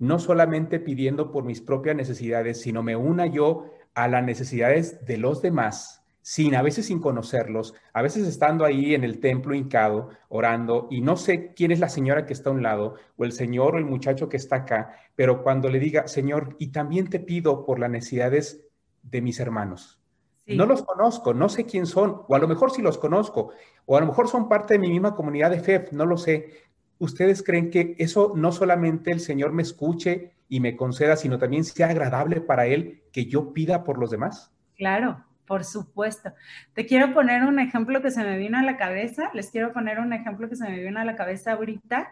[0.00, 5.16] no solamente pidiendo por mis propias necesidades, sino me una yo a las necesidades de
[5.16, 5.98] los demás?
[6.20, 11.00] sin a veces sin conocerlos, a veces estando ahí en el templo hincado, orando, y
[11.00, 13.78] no sé quién es la señora que está a un lado, o el señor o
[13.78, 17.78] el muchacho que está acá, pero cuando le diga, Señor, y también te pido por
[17.78, 18.67] las necesidades
[19.02, 19.98] de mis hermanos.
[20.46, 23.50] No los conozco, no sé quién son, o a lo mejor sí los conozco,
[23.84, 26.68] o a lo mejor son parte de mi misma comunidad de fe, no lo sé.
[26.98, 31.64] ¿Ustedes creen que eso no solamente el Señor me escuche y me conceda, sino también
[31.64, 34.50] sea agradable para Él que yo pida por los demás?
[34.74, 36.32] Claro, por supuesto.
[36.72, 39.30] Te quiero poner un ejemplo que se me vino a la cabeza.
[39.34, 42.10] Les quiero poner un ejemplo que se me vino a la cabeza ahorita.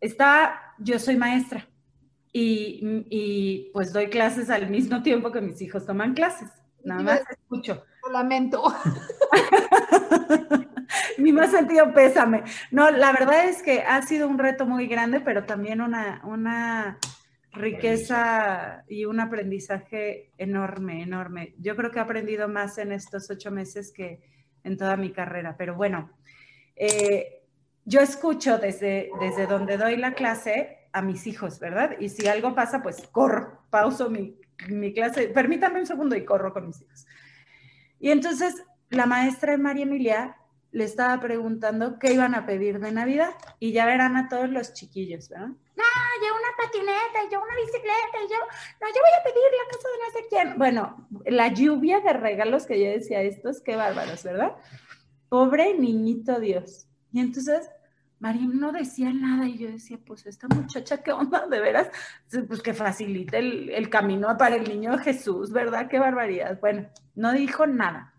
[0.00, 1.69] Está, yo soy maestra
[2.32, 6.50] y, pues doy clases al mismo tiempo que mis hijos toman clases.
[6.84, 7.84] Nada más escucho.
[8.10, 8.62] lamento.
[11.18, 12.42] Ni más sentido pésame.
[12.70, 16.98] No, la verdad es que ha sido un reto muy grande, pero también una, una
[17.52, 21.54] riqueza y un aprendizaje enorme, enorme.
[21.58, 24.20] Yo creo que he aprendido más en estos ocho meses que
[24.64, 26.10] en toda mi carrera, pero bueno,
[26.76, 27.42] eh,
[27.84, 31.96] yo escucho desde, desde donde doy la clase a mis hijos, ¿verdad?
[32.00, 34.36] Y si algo pasa, pues corro, pauso mi,
[34.68, 37.06] mi clase, permítame un segundo y corro con mis hijos.
[37.98, 40.36] Y entonces la maestra de María Emilia
[40.72, 44.72] le estaba preguntando qué iban a pedir de Navidad y ya verán a todos los
[44.72, 45.48] chiquillos, ¿verdad?
[45.48, 45.84] No,
[46.22, 48.36] yo una patineta yo una bicicleta yo,
[48.80, 50.58] no, yo voy a pedir la casa de no sé quién.
[50.58, 54.56] Bueno, la lluvia de regalos que yo decía, estos, qué bárbaros, ¿verdad?
[55.28, 56.86] Pobre niñito Dios.
[57.12, 57.68] Y entonces
[58.20, 61.46] María no decía nada y yo decía, pues esta muchacha, ¿qué onda?
[61.46, 61.90] De veras,
[62.46, 65.88] pues que facilite el, camino para el niño Jesús, ¿verdad?
[65.88, 66.60] Qué barbaridad.
[66.60, 68.14] Bueno, no dijo nada.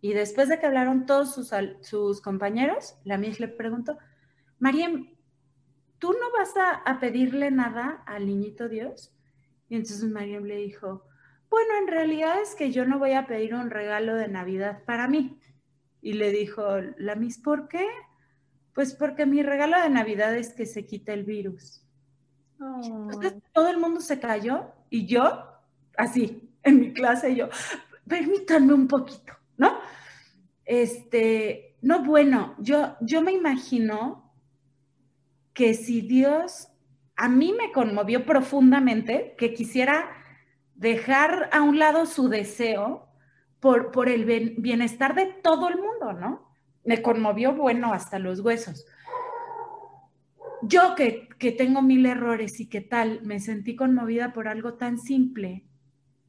[0.00, 1.34] Y después de que hablaron todos
[1.82, 3.98] sus, compañeros, la Miss le preguntó,
[4.58, 5.14] Mariem,
[5.98, 6.54] ¿tú no vas
[6.86, 9.12] a, pedirle nada al niñito Dios?
[9.68, 11.04] Y entonces Mariem le dijo,
[11.50, 15.08] bueno, en realidad es que yo no voy a pedir un regalo de Navidad para
[15.08, 15.38] mí.
[16.00, 16.64] Y le dijo
[16.96, 17.86] la Miss, ¿por qué?
[18.76, 21.82] Pues porque mi regalo de Navidad es que se quite el virus.
[22.60, 25.46] Entonces todo el mundo se cayó y yo,
[25.96, 27.48] así, en mi clase, yo,
[28.06, 29.78] permítanme un poquito, ¿no?
[30.66, 34.30] Este, no, bueno, yo, yo me imagino
[35.54, 36.68] que si Dios
[37.16, 40.06] a mí me conmovió profundamente, que quisiera
[40.74, 43.08] dejar a un lado su deseo
[43.58, 44.26] por, por el
[44.58, 46.45] bienestar de todo el mundo, ¿no?
[46.86, 48.86] Me conmovió, bueno, hasta los huesos.
[50.62, 54.98] Yo que, que tengo mil errores y que tal, me sentí conmovida por algo tan
[54.98, 55.66] simple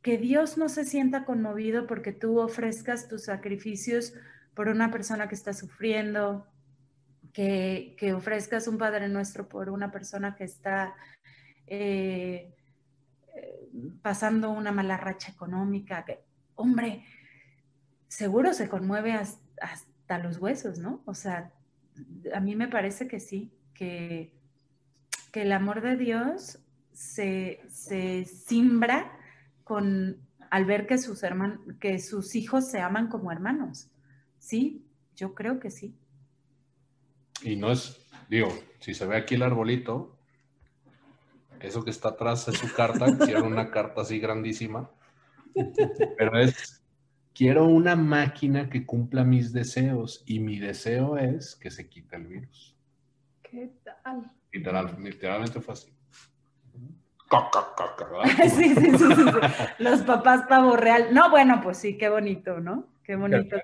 [0.01, 4.13] que Dios no se sienta conmovido porque tú ofrezcas tus sacrificios
[4.53, 6.47] por una persona que está sufriendo,
[7.33, 10.95] que, ofrezcas un Padre Nuestro por una persona que está
[11.67, 12.55] eh,
[14.01, 16.05] pasando una mala racha económica.
[16.05, 16.23] Que,
[16.55, 17.05] hombre,
[18.07, 19.85] seguro se conmueve hasta,
[20.17, 21.01] los huesos, ¿no?
[21.05, 21.51] O sea,
[22.33, 24.31] a mí me parece que sí, que,
[25.31, 26.59] que el amor de Dios
[26.93, 29.11] se, se simbra
[29.63, 30.17] con,
[30.49, 31.21] al ver que sus,
[31.79, 33.89] que sus hijos se aman como hermanos.
[34.39, 35.95] Sí, yo creo que sí.
[37.43, 40.17] Y no es, digo, si se ve aquí el arbolito,
[41.59, 44.89] eso que está atrás es su carta, quiero una carta así grandísima,
[46.17, 46.81] pero es,
[47.37, 52.25] quiero una máquina que cumpla mis deseos y mi deseo es que se quite el
[52.25, 52.75] virus.
[53.43, 54.31] ¿Qué tal?
[54.51, 55.93] literalmente fue así.
[58.49, 59.15] sí, sí, sí,
[59.79, 61.09] Los papás pavo real.
[61.11, 62.87] No, bueno, pues sí, qué bonito, ¿no?
[63.03, 63.57] Qué bonito.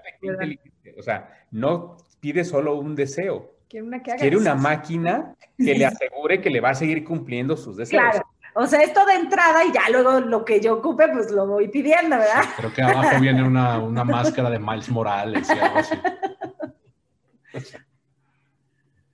[0.98, 3.56] o sea, no pide solo un deseo.
[3.70, 8.04] Quiere una, máquina que le asegure que le va a seguir cumpliendo sus deseos.
[8.04, 8.33] Claro.
[8.56, 11.70] O sea, esto de entrada y ya luego lo que yo ocupe, pues lo voy
[11.70, 12.44] pidiendo, ¿verdad?
[12.58, 15.96] creo que abajo viene una, una máscara de Miles Morales y algo así.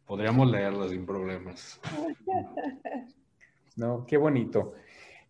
[0.05, 1.79] Podríamos leerla sin problemas.
[3.75, 4.73] No, qué bonito.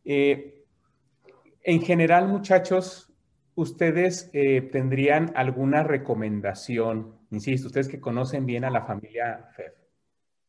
[0.04, 0.65] Eh,
[1.63, 3.12] en general, muchachos,
[3.56, 9.74] ustedes eh, tendrían alguna recomendación, insisto, ustedes que conocen bien a la familia FEF,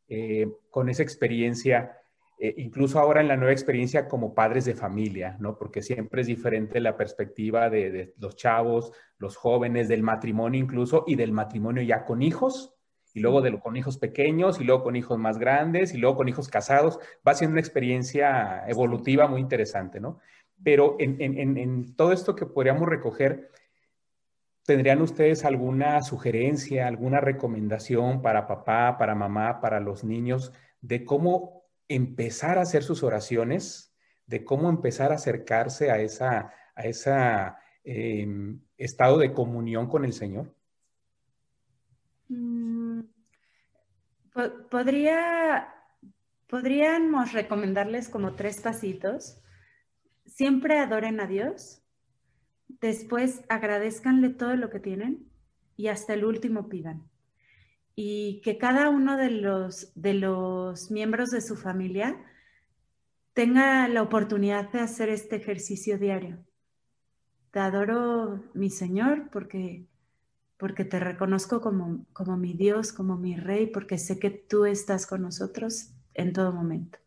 [0.08, 1.99] eh, con esa experiencia,
[2.56, 5.58] incluso ahora en la nueva experiencia como padres de familia, ¿no?
[5.58, 11.04] Porque siempre es diferente la perspectiva de, de los chavos, los jóvenes, del matrimonio incluso
[11.06, 12.74] y del matrimonio ya con hijos
[13.12, 16.28] y luego de, con hijos pequeños, y luego con hijos más grandes, y luego con
[16.28, 16.98] hijos casados.
[17.26, 20.18] Va siendo una experiencia evolutiva muy interesante, ¿no?
[20.62, 23.50] Pero en, todo esto que podríamos recoger,
[24.64, 31.59] ¿tendrían ustedes alguna sugerencia, alguna recomendación para papá, para mamá, para los niños, de cómo
[31.90, 33.92] empezar a hacer sus oraciones,
[34.26, 40.12] de cómo empezar a acercarse a esa, a esa em, estado de comunión con el
[40.12, 40.54] Señor?
[42.28, 43.00] Mm,
[44.70, 45.74] podría,
[46.46, 49.42] podríamos recomendarles como tres pasitos.
[50.26, 51.82] Siempre adoren a Dios,
[52.68, 55.28] después agradezcanle todo lo que tienen
[55.76, 57.09] y hasta el último pidan.
[58.02, 62.16] Y que cada uno de los, de los miembros de su familia
[63.34, 66.38] tenga la oportunidad de hacer este ejercicio diario.
[67.50, 69.86] Te adoro, mi Señor, porque
[70.56, 75.06] porque te reconozco como, como mi Dios, como mi Rey, porque sé que tú estás
[75.06, 76.98] con nosotros en todo momento.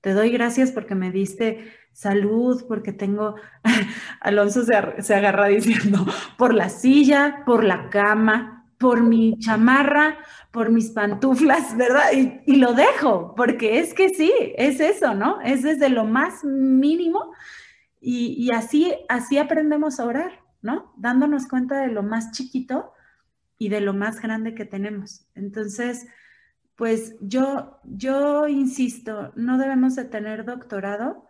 [0.00, 3.36] Te doy gracias porque me diste salud, porque tengo,
[4.20, 6.04] Alonso se, se agarra diciendo,
[6.36, 10.18] por la silla, por la cama, por mi chamarra,
[10.50, 12.10] por mis pantuflas, ¿verdad?
[12.46, 15.40] Y, lo dejo, porque es que sí, es eso, ¿no?
[15.42, 17.32] Es desde lo más mínimo
[18.00, 20.46] y, y así, así aprendemos a orar.
[20.62, 20.92] ¿no?
[20.96, 22.92] Dándonos cuenta de lo más chiquito
[23.56, 25.26] y de lo más grande que tenemos.
[25.34, 26.06] Entonces,
[26.76, 31.26] Pues yo, yo insisto, no debemos de tener doctorado,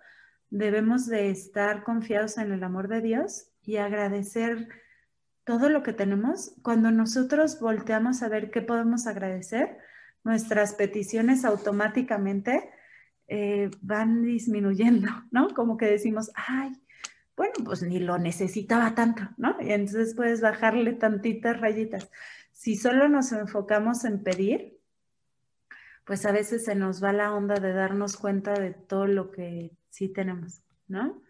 [0.51, 4.69] debemos de estar confiados en el amor de Dios y agradecer
[5.47, 6.55] todo lo que tenemos.
[6.63, 9.79] Cuando nosotros volteamos a ver qué podemos agradecer,
[10.25, 12.69] nuestras peticiones automáticamente
[13.29, 15.55] eh, van disminuyendo, ¿no?
[15.55, 16.73] Como que decimos, ay,
[17.37, 19.57] bueno, pues ni lo necesitaba tanto, ¿no?
[19.61, 22.11] Y entonces puedes bajarle tantitas rayitas.
[22.51, 24.81] Si solo nos enfocamos en pedir,
[26.05, 29.71] pues a veces se nos va la onda de darnos cuenta de todo lo que
[29.91, 31.23] sí tenemos, ¿no?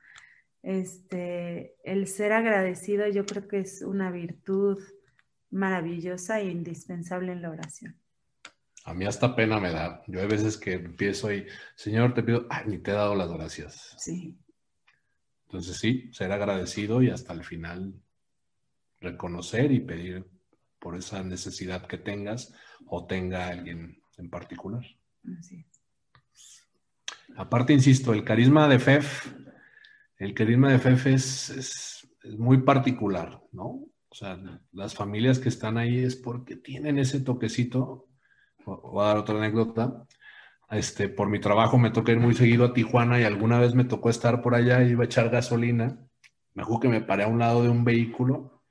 [0.66, 4.82] Este, el ser agradecido yo creo que es una virtud
[5.48, 7.96] maravillosa e indispensable en la oración.
[8.84, 10.02] A mí hasta pena me da.
[10.08, 11.46] Yo hay veces que empiezo y,
[11.76, 13.94] Señor, te pido, ay, ni te he dado las gracias.
[13.96, 14.36] Sí.
[15.44, 17.94] Entonces sí, ser agradecido y hasta el final
[19.00, 20.28] reconocer y pedir
[20.80, 22.52] por esa necesidad que tengas
[22.86, 24.84] o tenga alguien en particular.
[25.38, 25.64] Así
[27.36, 29.26] Aparte, insisto, el carisma de FEF,
[30.18, 32.08] el carisma de FEF es, es,
[32.38, 33.64] muy particular, ¿no?
[34.08, 34.38] O sea,
[34.72, 38.06] las familias que están ahí es porque tienen ese toquecito
[38.66, 40.06] voy a dar otra anécdota.
[40.70, 43.84] Este, por mi trabajo me toca ir muy seguido a Tijuana y alguna vez me
[43.84, 45.98] tocó estar por allá y iba a echar gasolina.
[46.54, 48.62] Me acuerdo que me paré a un lado de un vehículo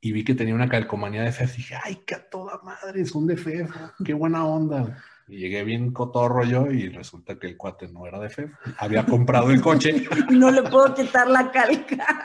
[0.00, 1.56] y vi que tenía una calcomanía de FEF.
[1.56, 3.70] Dije, ay, qué a toda madre, son de FEF,
[4.04, 5.02] qué buena onda.
[5.30, 8.50] Y llegué bien cotorro yo y resulta que el cuate no era de FEF.
[8.78, 10.04] Había comprado el coche.
[10.30, 12.24] No le puedo quitar la calca.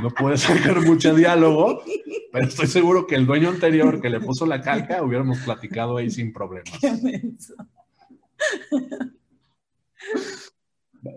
[0.00, 1.82] no puede sacar mucho diálogo,
[2.32, 6.10] pero estoy seguro que el dueño anterior que le puso la calca hubiéramos platicado ahí
[6.10, 6.72] sin problemas.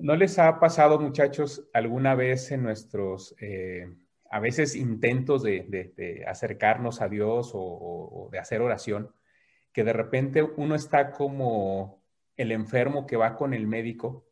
[0.01, 3.87] ¿No les ha pasado, muchachos, alguna vez en nuestros, eh,
[4.31, 9.11] a veces intentos de, de, de, acercarnos a Dios o, o, de hacer oración,
[9.75, 12.01] que de repente uno está como
[12.37, 14.25] el enfermo que va con el médico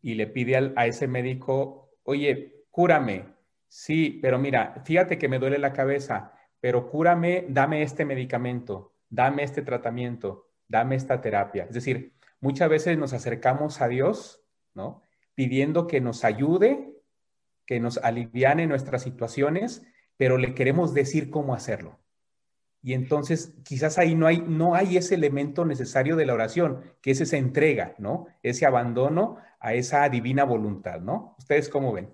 [0.00, 3.24] y le pide al, a ese médico, oye, cúrame.
[3.66, 9.42] Sí, pero mira, fíjate que me duele la cabeza, pero cúrame, dame este medicamento, dame
[9.42, 11.64] este tratamiento, dame esta terapia.
[11.64, 15.02] Es decir, muchas veces nos acercamos a Dios, ¿no?
[15.34, 16.94] Pidiendo que nos ayude,
[17.66, 19.84] que nos aliviane nuestras situaciones,
[20.16, 21.98] pero le queremos decir cómo hacerlo.
[22.84, 27.12] Y entonces quizás ahí no hay, no hay ese elemento necesario de la oración, que
[27.12, 28.26] es esa entrega, ¿no?
[28.42, 31.34] Ese abandono a esa divina voluntad, ¿no?
[31.38, 32.10] ¿Ustedes cómo ven?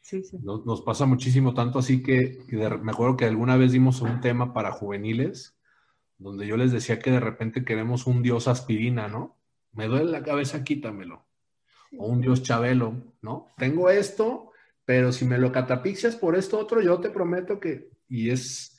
[0.00, 0.38] Sí, sí.
[0.42, 4.00] Nos, nos, pasa muchísimo, tanto así que, que de, me acuerdo que alguna vez dimos
[4.00, 5.58] un tema para juveniles,
[6.16, 9.36] donde yo les decía que de repente queremos un dios aspirina, ¿no?
[9.72, 11.26] Me duele la cabeza, quítamelo.
[11.98, 13.52] O un dios chabelo, ¿no?
[13.58, 14.52] Tengo esto,
[14.86, 17.90] pero si me lo catapixias por esto otro, yo te prometo que...
[18.08, 18.73] Y es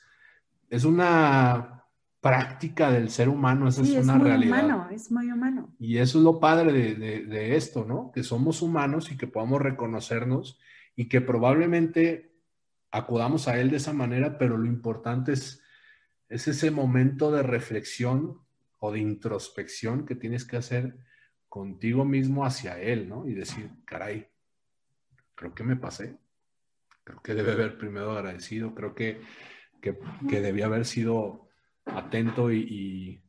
[0.70, 1.84] es una
[2.22, 4.66] práctica del ser humano, esa sí, es una es muy realidad.
[4.66, 5.76] Humano, es muy humano.
[5.78, 8.12] Y eso es lo padre de, de, de, esto, ¿no?
[8.12, 10.60] Que somos humanos y que podamos reconocernos
[10.96, 12.34] y que probablemente
[12.90, 15.62] acudamos a Él de esa manera, pero lo importante es,
[16.30, 18.40] es ese momento de reflexión
[18.80, 20.98] o de introspección que tienes que hacer
[21.48, 23.28] contigo mismo hacia Él, ¿no?
[23.28, 24.28] Y decir, caray,
[25.36, 26.18] creo que me pasé,
[27.04, 29.22] creo que debe haber primero agradecido, creo que
[29.86, 31.48] que, que debía haber sido
[31.86, 33.22] atento y, y,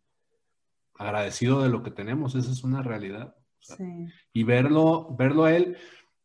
[0.98, 3.36] agradecido de lo que tenemos, esa es una realidad.
[3.36, 4.06] O sea, sí.
[4.32, 5.76] Y verlo, verlo a él,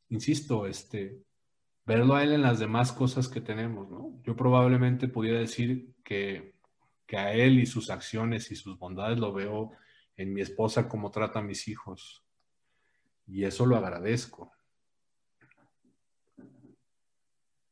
[0.08, 1.22] insisto, este,
[1.86, 4.22] verlo a él en las demás cosas que tenemos, ¿no?
[4.24, 6.56] Yo probablemente pudiera decir que,
[7.06, 9.74] que a él y sus acciones y sus bondades lo veo
[10.16, 12.24] en mi esposa como trata a mis hijos.
[13.28, 14.54] Y eso lo agradezco.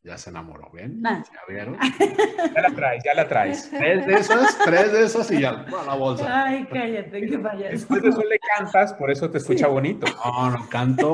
[0.10, 1.02] Ya se enamoró, ¿ven?
[1.04, 1.22] Nah.
[1.24, 1.78] ¿Ya vieron?
[2.56, 3.70] Ya la traes, ya la traes.
[3.70, 6.46] Tres de esos, tres de esos y ya, a la bolsa.
[6.46, 7.70] Ay, cállate, qué payaso.
[7.72, 9.72] Después de eso le cantas, por eso te escucha Sí.
[9.72, 10.08] bonito.
[10.26, 11.14] No, no, canto,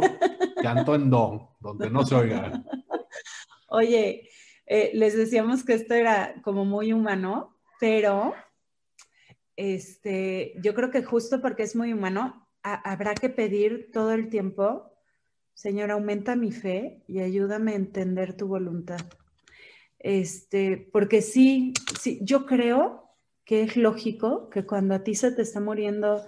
[0.61, 2.63] canto en do, donde no se oiga.
[3.67, 4.29] Oye,
[4.65, 8.33] eh, les decíamos que esto era como muy humano, pero
[9.57, 14.29] este, yo creo que justo porque es muy humano, a- habrá que pedir todo el
[14.29, 14.94] tiempo,
[15.55, 18.99] Señor, aumenta mi fe y ayúdame a entender tu voluntad.
[19.99, 23.09] Este, porque sí, sí, yo creo
[23.45, 26.21] que es lógico que cuando a ti se te está muriendo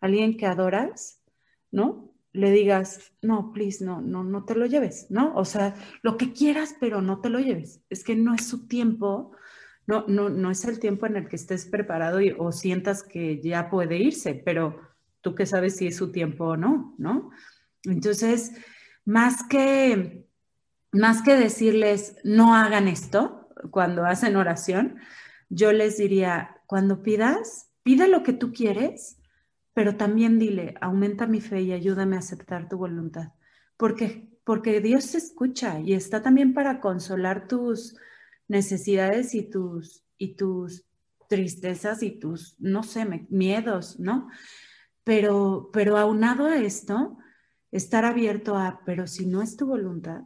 [0.00, 1.22] alguien que adoras,
[1.70, 2.12] ¿no?
[2.32, 5.32] Le digas, no, please, no, no, no te lo lleves, ¿no?
[5.36, 7.82] O sea, lo que quieras, pero no te lo lleves.
[7.88, 9.30] Es que no es su tiempo,
[9.86, 13.40] no, no, no es el tiempo en el que estés preparado y, o sientas que
[13.40, 14.80] ya puede irse, pero
[15.20, 17.30] tú que sabes si es su tiempo o no, ¿no?
[17.84, 18.52] Entonces,
[19.04, 20.26] más que,
[20.92, 24.98] más que decirles no hagan esto cuando hacen oración,
[25.48, 29.18] yo les diría, cuando pidas, pide lo que tú quieres,
[29.74, 33.32] pero también dile, aumenta mi fe y ayúdame a aceptar tu voluntad.
[33.76, 37.96] Porque, porque Dios te escucha y está también para consolar tus
[38.48, 40.84] necesidades y tus, y tus
[41.28, 44.28] tristezas y tus, no sé, miedos, ¿no?
[45.04, 47.18] Pero, pero aunado a esto,
[47.72, 50.22] estar abierto a, pero si no es tu voluntad,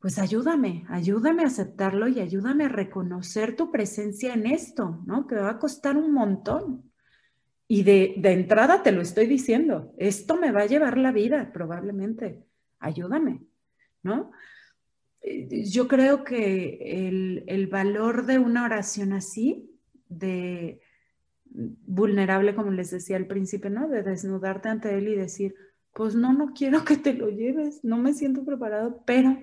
[0.00, 5.26] pues ayúdame, ayúdame a aceptarlo y ayúdame a reconocer tu presencia en esto, ¿no?
[5.26, 6.92] Que va a costar un montón.
[7.66, 11.52] Y de, de, entrada te lo estoy diciendo, esto me va a llevar la vida
[11.52, 12.44] probablemente,
[12.78, 13.42] ayúdame,
[14.02, 14.30] ¿no?
[15.20, 16.78] Eh, yo creo que
[17.08, 19.68] el, el valor de una oración así,
[20.08, 20.80] de
[21.50, 23.88] vulnerable, como les decía al principio, ¿no?
[23.88, 25.54] De desnudarte ante él y decir,
[25.98, 29.36] pues no, no quiero que te lo lleves, no me siento preparado, pero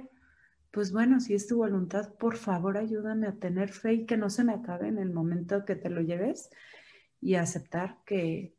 [0.71, 4.29] pues bueno, si es tu voluntad, por favor ayúdame a tener fe y que no
[4.29, 6.49] se me acabe en el momento que te lo lleves
[7.19, 8.55] y aceptar que,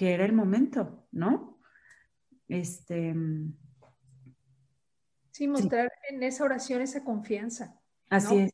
[0.00, 1.60] era el momento, ¿no?
[2.48, 3.14] Este.
[5.30, 7.80] Sí, mostrar en esa oración esa confianza.
[8.10, 8.52] Así es.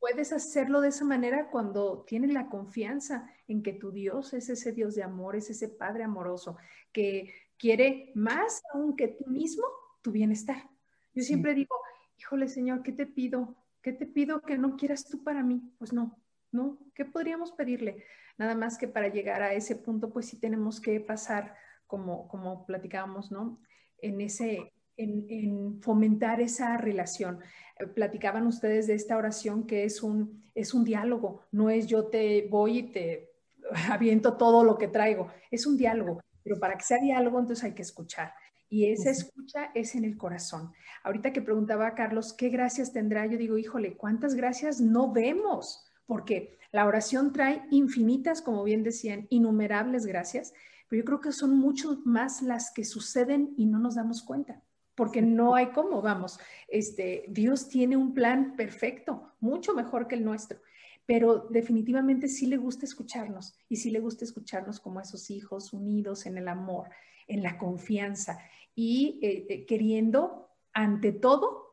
[0.00, 4.72] Puedes hacerlo de esa manera cuando tienes la confianza en que tu Dios es ese
[4.72, 6.56] Dios de amor, es ese Padre amoroso
[6.92, 9.64] que quiere más aún que tú mismo
[10.02, 10.68] tu bienestar.
[11.14, 11.74] Yo siempre digo,
[12.18, 13.56] híjole Señor, ¿qué te pido?
[13.82, 15.62] ¿Qué te pido que no quieras tú para mí?
[15.78, 16.18] Pues no,
[16.52, 18.04] no, ¿qué podríamos pedirle?
[18.38, 21.54] Nada más que para llegar a ese punto, pues sí tenemos que pasar,
[21.86, 23.60] como, como platicábamos, ¿no?
[23.98, 27.40] En ese, en, fomentar esa relación.
[27.78, 32.06] Eh, platicaban ustedes de esta oración que es un, es un diálogo, no es yo
[32.06, 33.30] te voy y te
[33.90, 37.72] aviento todo lo que traigo, es un diálogo, pero para que sea diálogo entonces hay
[37.72, 38.32] que escuchar.
[38.68, 40.72] Y esa escucha es en el corazón.
[41.02, 43.26] Ahorita que preguntaba a Carlos, ¿qué gracias tendrá?
[43.26, 45.84] Yo digo, híjole, ¿cuántas gracias no vemos?
[46.06, 50.54] Porque la oración trae infinitas, como bien decían, innumerables gracias,
[50.88, 54.62] pero yo creo que son mucho más las que suceden y no nos damos cuenta,
[54.94, 56.38] porque no hay cómo, vamos,
[56.68, 60.60] este, Dios tiene un plan perfecto, mucho mejor que el nuestro
[61.06, 66.26] pero definitivamente sí le gusta escucharnos y sí le gusta escucharnos como esos hijos unidos
[66.26, 66.88] en el amor,
[67.28, 68.38] en la confianza
[68.74, 71.66] y eh, eh, queriendo, ante todo,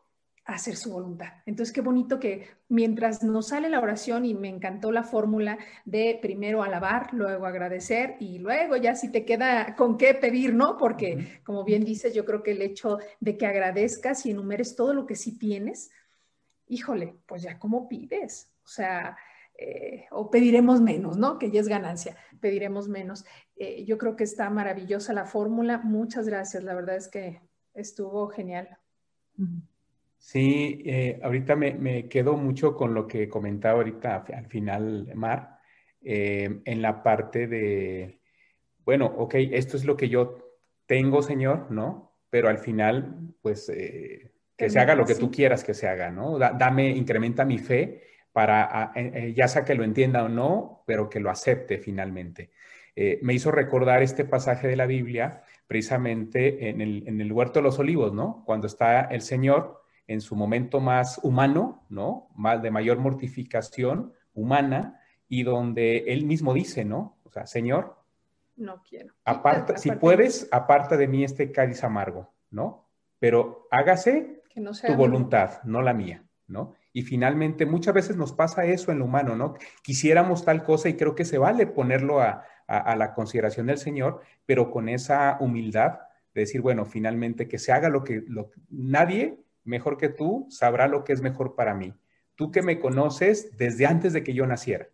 [0.46, 1.30] hacer su voluntad.
[1.46, 6.20] Entonces, qué bonito que mientras nos sale la oración y me encantó la fórmula de
[6.22, 10.78] primero alabar, luego agradecer y luego ya si te queda con qué pedir, ¿no?
[10.78, 14.94] Porque como bien dices, yo creo que el hecho de que agradezcas y enumeres todo
[14.94, 15.92] lo que sí tienes,
[16.68, 18.53] híjole, pues ya cómo pides.
[18.64, 19.18] O sea,
[19.56, 21.38] eh, o pediremos menos, ¿no?
[21.38, 23.24] Que ya es ganancia, pediremos menos.
[23.56, 25.78] Eh, yo creo que está maravillosa la fórmula.
[25.78, 27.42] Muchas gracias, la verdad es que
[27.74, 28.78] estuvo genial.
[30.18, 35.60] Sí, eh, ahorita me, quedo mucho con lo que comentaba ahorita al final, Mar,
[36.02, 38.20] en la parte de,
[38.84, 40.38] bueno, ok, esto es lo que yo
[40.86, 42.18] tengo, Señor, ¿no?
[42.30, 46.38] Pero al final, pues, que se haga lo que tú quieras que se haga, ¿no?
[46.38, 51.10] dame, incrementa mi fe para, eh, eh, ya sea que lo entienda o no, pero
[51.10, 52.52] que lo acepte finalmente.
[52.96, 57.60] Eh, me hizo recordar este pasaje de la Biblia precisamente en el, en el, huerto
[57.60, 58.44] de los olivos, ¿no?
[58.46, 62.30] Cuando está el Señor en su momento más humano, ¿no?
[62.36, 67.18] Más de mayor mortificación humana y donde él mismo dice, ¿no?
[67.24, 67.98] O sea, Señor,
[68.56, 69.14] no quiero.
[69.26, 72.90] Aparta, si puedes, aparta de mí este cáliz amargo, ¿no?
[73.20, 76.76] Pero hágase tu voluntad, no la mía, ¿no?
[76.94, 79.56] Y finalmente, muchas veces nos pasa eso en lo humano, ¿no?
[79.82, 84.72] Quisiéramos tal cosa y creo que se vale ponerlo a, la consideración del Señor, pero
[84.72, 86.00] con esa humildad
[86.34, 88.24] de decir, bueno, finalmente que se haga lo que
[88.70, 91.94] nadie mejor que tú sabrá lo que es mejor para mí.
[92.36, 94.88] Tú que me conoces desde antes de que yo naciera.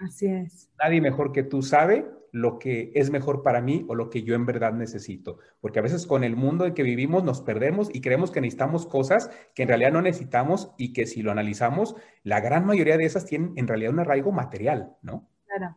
[0.00, 0.70] Así es.
[0.78, 2.06] Nadie mejor que tú sabe
[2.36, 5.38] lo que es mejor para mí o lo que yo en verdad necesito.
[5.62, 8.84] Porque a veces con el mundo en que vivimos nos perdemos y creemos que necesitamos
[8.84, 13.06] cosas que en realidad no necesitamos y que si lo analizamos, la gran mayoría de
[13.06, 15.26] esas tienen en realidad un arraigo material, ¿no?
[15.46, 15.76] Claro,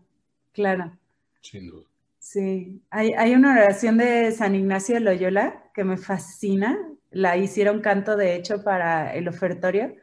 [0.51, 0.97] claro.
[1.39, 1.87] Sin duda.
[2.19, 6.77] Sí, hay, hay una oración de San Ignacio de Loyola que me fascina.
[7.09, 9.95] La hicieron canto, de hecho, para el ofertorio.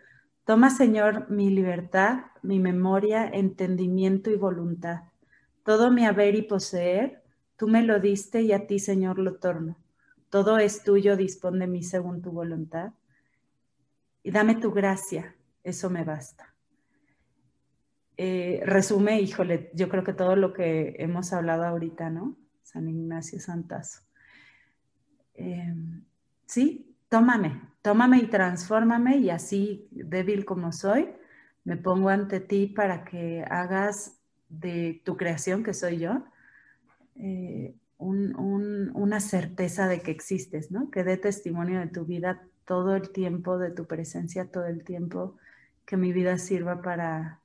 [0.46, 5.02] Toma, Señor, mi libertad, mi memoria, entendimiento y voluntad
[5.66, 7.24] todo mi haber y poseer,
[7.56, 9.76] tú me lo diste y a ti, Señor, lo torno.
[10.30, 12.92] Todo es tuyo, dispón de mí según tu voluntad.
[14.22, 16.54] Y dame tu gracia, eso me basta.
[18.16, 22.36] Eh, resume, híjole, yo creo que todo lo que hemos hablado ahorita, ¿no?
[22.62, 24.02] San Ignacio Santazo.
[25.34, 26.04] Em,
[26.46, 31.12] sí, tómame, tómame y transfórmame y así, débil como soy,
[31.64, 34.16] me pongo ante ti para que hagas
[34.48, 36.24] de tu creación, que soy yo,
[37.16, 40.90] eh, una certeza de que existes, ¿no?
[40.90, 45.36] Que dé testimonio de tu vida todo el tiempo, de tu presencia todo el tiempo,
[45.86, 47.40] que mi vida sirva para,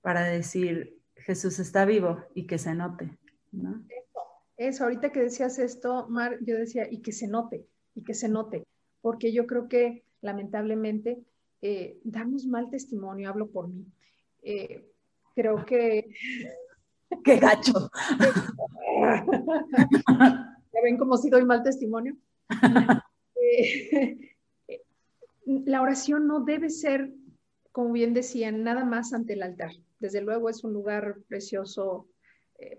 [0.00, 3.10] para decir, Jesús está vivo y que se note,
[3.50, 3.82] ¿no?
[4.56, 8.28] Eso, ahorita que decías esto, Mar, yo decía, y que se note, y que se
[8.28, 8.64] note,
[9.00, 11.22] porque yo creo que lamentablemente
[11.62, 13.86] eh, damos mal testimonio, hablo por mí.
[14.42, 14.84] Eh,
[15.38, 16.10] creo que...
[17.24, 17.90] ¡Qué gacho!
[20.08, 22.16] ¿Ya ven cómo si doy mal testimonio?
[23.40, 24.34] Eh,
[25.46, 27.12] la oración no debe ser,
[27.70, 29.70] como bien decían, nada más ante el altar.
[30.00, 32.08] Desde luego es un lugar precioso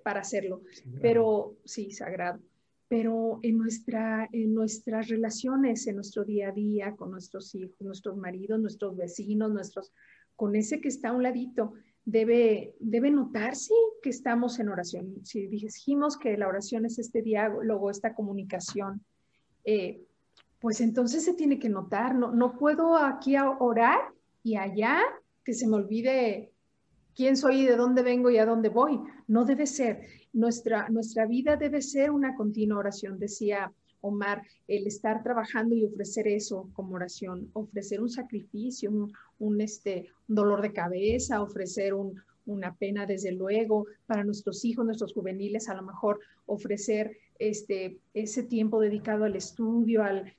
[0.03, 0.61] para hacerlo,
[1.01, 2.41] pero sí, sagrado
[2.89, 8.17] pero en, nuestra, en nuestras relaciones, en nuestro día a día, con nuestros hijos, nuestros
[8.17, 9.93] maridos, nuestros vecinos, nuestros,
[10.35, 11.73] con ese que está a un ladito,
[12.11, 15.23] debe, debe notarse que estamos en oración.
[15.23, 19.03] Si dijimos que la oración es este diálogo, esta comunicación,
[19.63, 20.01] eh,
[20.59, 22.15] pues entonces se tiene que notar.
[22.15, 23.99] No, no puedo aquí orar
[24.43, 25.01] y allá
[25.43, 26.51] que se me olvide
[27.15, 28.99] quién soy de dónde vengo y a dónde voy.
[29.27, 30.07] No debe ser.
[30.33, 36.27] Nuestra, nuestra vida debe ser una continua oración, decía Omar, el estar trabajando y ofrecer
[36.27, 38.91] eso como oración, ofrecer un sacrificio,
[39.39, 41.93] un, este, dolor de cabeza, ofrecer
[42.45, 48.43] una pena, desde luego, para nuestros hijos, nuestros juveniles, a lo mejor ofrecer este, ese
[48.43, 50.33] tiempo dedicado al estudio, al,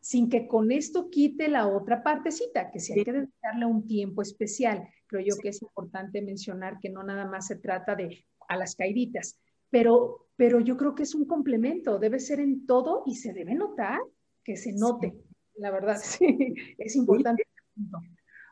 [0.00, 4.22] sin que con esto quite la otra partecita, que si hay que dedicarle un tiempo
[4.22, 4.88] especial.
[5.06, 8.74] Creo yo que es importante mencionar que no nada más se trata de a las
[8.74, 9.38] caíditas,
[9.74, 13.56] pero, pero yo creo que es un complemento, debe ser en todo y se debe
[13.56, 13.98] notar,
[14.44, 15.16] que se note,
[15.56, 17.44] la verdad, sí, es importante.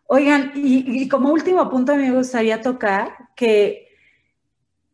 [0.08, 3.86] Oigan, y, como último punto me gustaría tocar que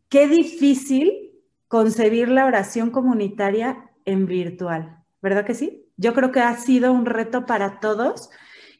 [0.07, 1.31] qué difícil
[1.67, 5.87] concebir la oración comunitaria en virtual, ¿verdad que sí?
[5.97, 8.29] Yo creo que ha sido un reto para todos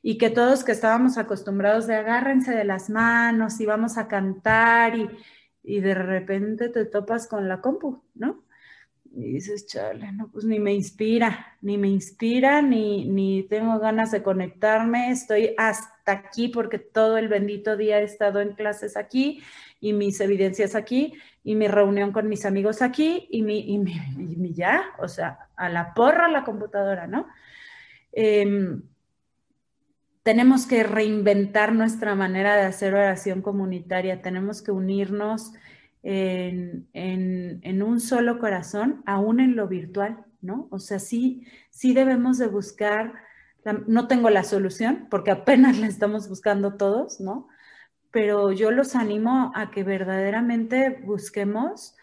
[0.03, 4.95] y que todos que estábamos acostumbrados de agárrense de las manos y vamos a cantar
[4.95, 5.09] y,
[5.63, 8.43] y de repente te topas con la compu, ¿no?
[9.11, 14.11] Y dices, chale, no, pues ni me inspira, ni me inspira, ni, ni tengo ganas
[14.11, 19.41] de conectarme, estoy hasta aquí porque todo el bendito día he estado en clases aquí
[19.79, 23.93] y mis evidencias aquí y mi reunión con mis amigos aquí y mi, y mi,
[23.93, 27.27] y mi ya, o sea, a la porra la computadora, ¿no?
[28.11, 28.79] Eh,
[30.23, 35.53] tenemos que reinventar nuestra manera de hacer oración comunitaria, tenemos que unirnos
[36.03, 40.67] en, un solo corazón, aún en lo virtual, ¿no?
[40.71, 43.13] O sea, sí, sí debemos de buscar,
[43.87, 47.47] no tengo la solución porque apenas la estamos buscando todos, ¿no?
[48.11, 51.95] Pero yo los animo a que verdaderamente busquemos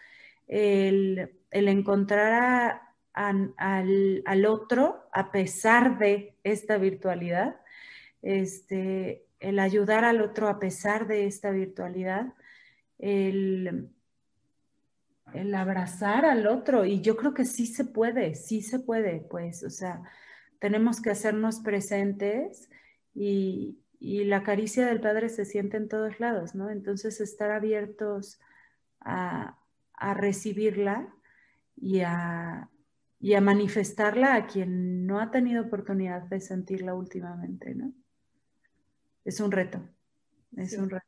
[0.47, 2.81] el, encontrar
[3.13, 3.53] al,
[4.25, 7.57] al otro a pesar de esta virtualidad
[8.27, 12.33] este, el ayudar al otro a pesar de esta virtualidad,
[12.99, 13.89] el,
[15.55, 16.83] abrazar al otro.
[16.83, 20.01] Y yo creo que sí se puede, sí se puede, pues, o sea,
[20.59, 22.69] tenemos que hacernos presentes
[23.13, 26.69] y, la caricia del Padre se siente en todos lados, ¿no?
[26.69, 28.39] Entonces, estar abiertos
[28.99, 29.57] a,
[30.15, 31.07] recibirla
[31.75, 32.69] y a,
[33.19, 37.93] y a manifestarla a quien no ha tenido oportunidad de sentirla últimamente, ¿no?
[39.27, 39.81] Es un reto,
[40.55, 41.05] es un reto.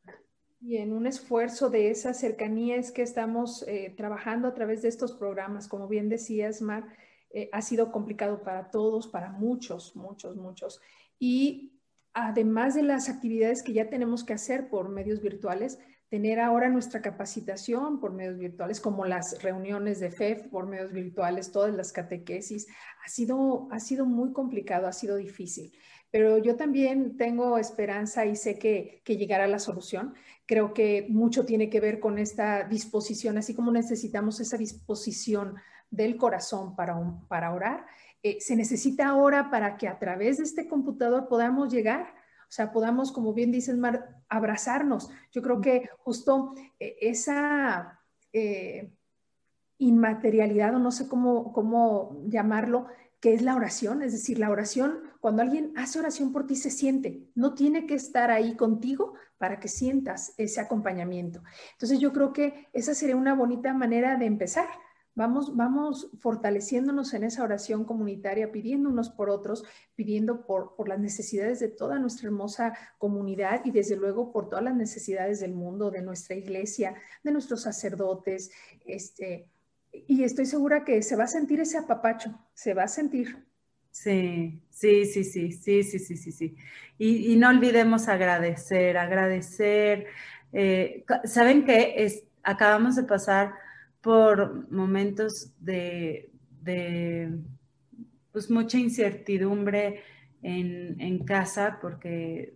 [0.59, 4.89] Y en un esfuerzo de esa cercanía es que estamos eh, trabajando a través de
[4.89, 5.69] estos programas.
[5.69, 6.85] Como bien decías, Mar,
[7.29, 10.81] eh, ha sido complicado para todos, para muchos, muchos, muchos.
[11.17, 11.79] Y
[12.13, 17.01] además de las actividades que ya tenemos que hacer por medios virtuales, tener ahora nuestra
[17.01, 22.67] capacitación por medios virtuales, como las reuniones de FEF por medios virtuales, todas las catequesis,
[23.05, 25.71] ha sido, ha sido muy complicado, ha sido difícil
[26.11, 30.13] pero yo también tengo esperanza y sé que, llegará la solución.
[30.45, 35.55] Creo que mucho tiene que ver con esta disposición, así como necesitamos esa disposición
[35.91, 36.95] del corazón para,
[37.27, 37.85] para orar,
[38.21, 42.13] eh, se necesita ahora para que a través de este computador podamos llegar,
[42.49, 45.11] o sea, podamos, como bien dices, Mar, abrazarnos.
[45.31, 48.01] Yo creo que justo eh, esa
[48.33, 48.91] eh,
[49.77, 52.87] inmaterialidad, o no sé cómo, cómo llamarlo,
[53.19, 56.71] que es la oración, es decir, la oración, cuando alguien hace oración por ti se
[56.71, 61.43] siente, no tiene que estar ahí contigo para que sientas ese acompañamiento.
[61.73, 64.67] Entonces yo creo que esa sería una bonita manera de empezar,
[65.19, 71.59] Vamos, vamos fortaleciéndonos en esa oración comunitaria, pidiendo unos por otros, pidiendo por, las necesidades
[71.59, 76.03] de toda nuestra hermosa comunidad y desde luego por todas las necesidades del mundo, de
[76.03, 78.49] nuestra iglesia, de nuestros sacerdotes.
[78.85, 79.49] Este,
[79.91, 83.48] y estoy segura que se va a sentir ese apapacho, se va a sentir.
[84.01, 86.55] Sí, sí, sí, sí, sí, sí, sí, sí, sí.
[86.97, 90.05] Y, no olvidemos agradecer, agradecer.
[90.53, 93.55] Eh, Saben que acabamos de pasar
[93.99, 96.29] por momentos de,
[98.31, 100.01] pues mucha incertidumbre
[100.43, 102.53] en, casa porque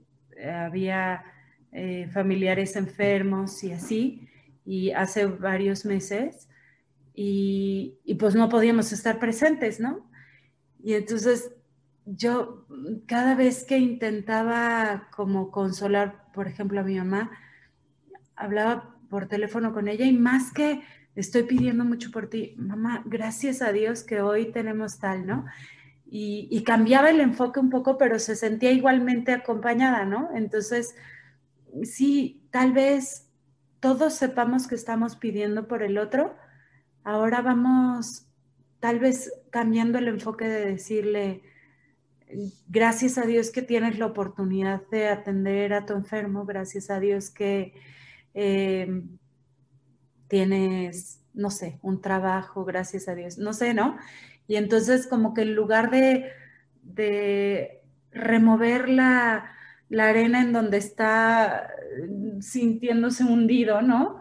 [0.50, 1.26] había
[1.74, 4.30] eh, familiares enfermos y así,
[4.66, 6.48] y hace varios meses,
[7.14, 10.10] y, y, pues no podíamos estar presentes, ¿no?
[10.84, 11.52] Y entonces
[12.06, 12.68] yo
[13.08, 17.32] cada vez que intentaba como consolar, por ejemplo, a mi mamá,
[18.36, 20.82] hablaba por teléfono con ella y más que
[21.16, 25.46] estoy pidiendo mucho por ti, mamá, gracias a Dios que hoy tenemos tal, ¿no?
[26.16, 30.30] Y, cambiaba el enfoque un poco, pero se sentía igualmente acompañada, ¿no?
[30.36, 30.96] Entonces,
[31.82, 33.32] sí, tal vez
[33.80, 36.36] todos sepamos que estamos pidiendo por el otro,
[37.04, 38.28] ahora vamos
[38.84, 41.42] tal vez cambiando el enfoque de decirle,
[42.68, 47.30] gracias a Dios que tienes la oportunidad de atender a tu enfermo, gracias a Dios
[47.30, 47.76] que
[48.34, 49.04] eh,
[50.28, 53.98] tienes, no sé, un trabajo, gracias a Dios, no sé, ¿no?
[54.50, 56.30] Y entonces como que en lugar de,
[56.82, 59.50] de remover la,
[59.98, 61.70] arena en donde está
[62.06, 64.20] mm, sintiéndose hundido, ¿no?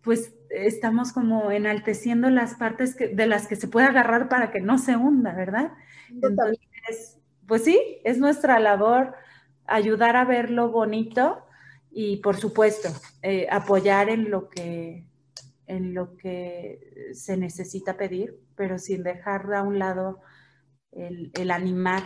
[0.00, 4.78] Pues estamos como enalteciendo las partes de las que se puede agarrar para que no
[4.78, 5.72] se hunda, ¿verdad?
[6.10, 9.14] Entonces, pues sí, es nuestra labor
[9.66, 11.44] ayudar a ver lo bonito
[11.90, 12.88] y por supuesto
[13.22, 15.08] eh, apoyar en lo que
[15.66, 20.20] en lo que se necesita pedir, pero sin dejar a un lado
[20.92, 22.02] el, animar,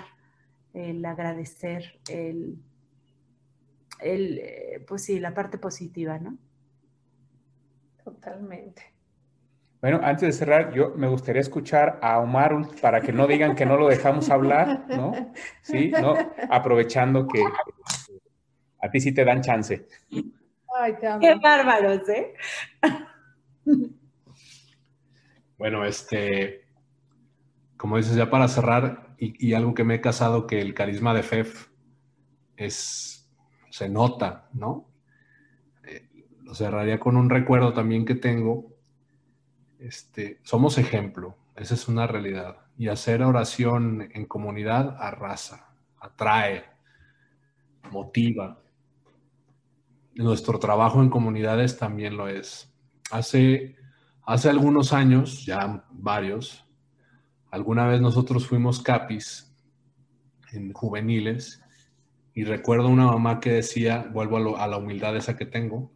[0.74, 2.58] el agradecer, el,
[4.00, 6.36] eh, pues sí, la parte positiva, ¿no?
[8.04, 8.82] Totalmente.
[9.80, 13.66] Bueno, antes de cerrar, yo me gustaría escuchar a Omar para que no digan que
[13.66, 15.12] no lo dejamos hablar, ¿no?
[15.62, 16.14] Sí, ¿no?
[16.50, 17.42] Aprovechando que
[18.80, 19.86] a ti sí te dan chance.
[20.78, 22.34] Ay, Qué bárbaros, ¿eh?
[25.58, 26.66] Bueno, este,
[27.76, 31.22] como dices, ya para cerrar, y, algo que me he casado, que el carisma de
[31.22, 31.68] FEF
[32.56, 33.32] es,
[33.70, 34.91] se nota, ¿no?
[36.52, 38.76] Lo cerraría con un recuerdo también que tengo.
[39.78, 42.58] Este, somos ejemplo, esa es una realidad.
[42.76, 46.64] Y hacer oración en comunidad arrasa, atrae,
[47.90, 48.60] motiva.
[50.14, 52.70] Nuestro trabajo en comunidades también lo es.
[53.10, 53.76] Hace,
[54.26, 56.66] hace algunos años, ya varios,
[57.50, 59.56] alguna vez nosotros fuimos capis
[60.52, 61.62] en juveniles
[62.34, 65.90] y recuerdo una mamá que decía, vuelvo a, la humildad esa que tengo.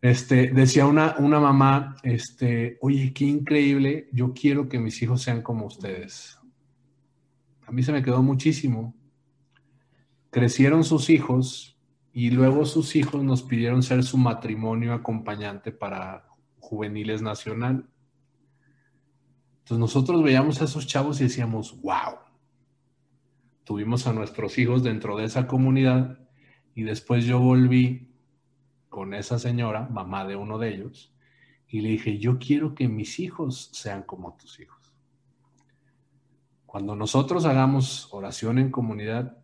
[0.00, 5.42] Este, decía una, una mamá, este, oye, qué increíble, yo quiero que mis hijos sean
[5.42, 6.38] como ustedes.
[7.66, 8.94] A mí se me quedó muchísimo.
[10.30, 11.78] Crecieron sus hijos
[12.12, 16.28] y luego sus hijos nos pidieron ser su matrimonio acompañante para
[16.60, 17.88] Juveniles Nacional.
[19.58, 22.18] Entonces nosotros veíamos a esos chavos y decíamos, wow,
[23.64, 26.18] tuvimos a nuestros hijos dentro de esa comunidad
[26.74, 28.07] y después yo volví
[28.98, 31.14] con esa señora, mamá de uno de ellos,
[31.68, 34.92] y le dije, yo quiero que mis hijos sean como tus hijos.
[36.66, 39.38] Cuando nosotros hagamos oración en comunidad,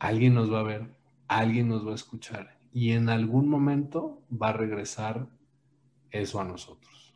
[0.00, 1.02] alguien nos va a ver
[1.38, 5.28] alguien nos va a escuchar y en algún momento va a regresar
[6.10, 7.14] eso a nosotros.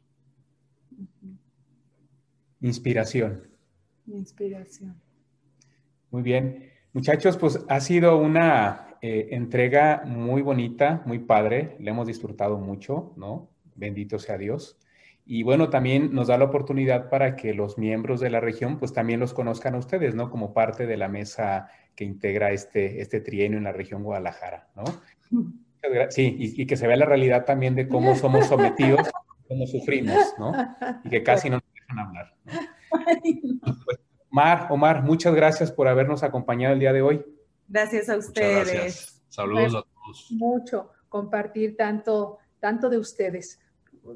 [2.61, 3.47] Inspiración.
[4.07, 5.01] Inspiración.
[6.11, 6.71] Muy bien.
[6.93, 11.77] Muchachos, pues ha sido una eh, entrega muy bonita, muy padre.
[11.79, 13.49] Le hemos disfrutado mucho, ¿no?
[13.77, 14.81] Bendito sea Dios.
[15.25, 18.93] Y bueno, también nos da la oportunidad para que los miembros de la región, pues
[18.93, 20.29] también los conozcan a ustedes, ¿no?
[20.29, 24.83] Como parte de la mesa que integra este, este trienio en la región Guadalajara, ¿no?
[26.11, 29.09] Sí, y, que se vea la realidad también de cómo somos sometidos,
[29.47, 30.53] cómo sufrimos, ¿no?
[31.05, 32.35] Y que casi no nos dejan hablar.
[33.85, 33.99] Pues,
[34.31, 37.25] Omar, Omar, muchas gracias por habernos acompañado el día de hoy.
[37.69, 38.73] Gracias a ustedes.
[38.73, 39.23] Gracias.
[39.29, 40.27] Saludos a todos.
[40.31, 43.61] Mucho compartir tanto, tanto de ustedes.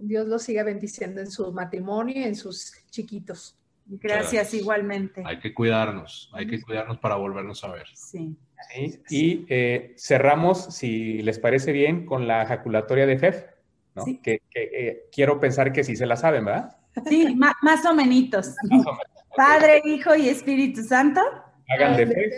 [0.03, 3.57] Dios los siga bendiciendo en su matrimonio y en sus chiquitos.
[3.87, 5.23] Gracias, igualmente.
[5.27, 7.87] Hay que cuidarnos, hay que cuidarnos para volvernos a ver.
[7.95, 8.37] Sí.
[9.09, 13.45] Y eh, cerramos, si les parece bien, con la ejaculatoria de FEF.
[13.95, 14.05] ¿no?
[14.23, 16.77] Que, eh, quiero pensar que sí se la saben, ¿verdad?
[17.09, 18.55] Sí, más, o menos.
[19.37, 21.21] Padre, Hijo y Espíritu Santo.
[21.71, 22.31] Hagan de fe.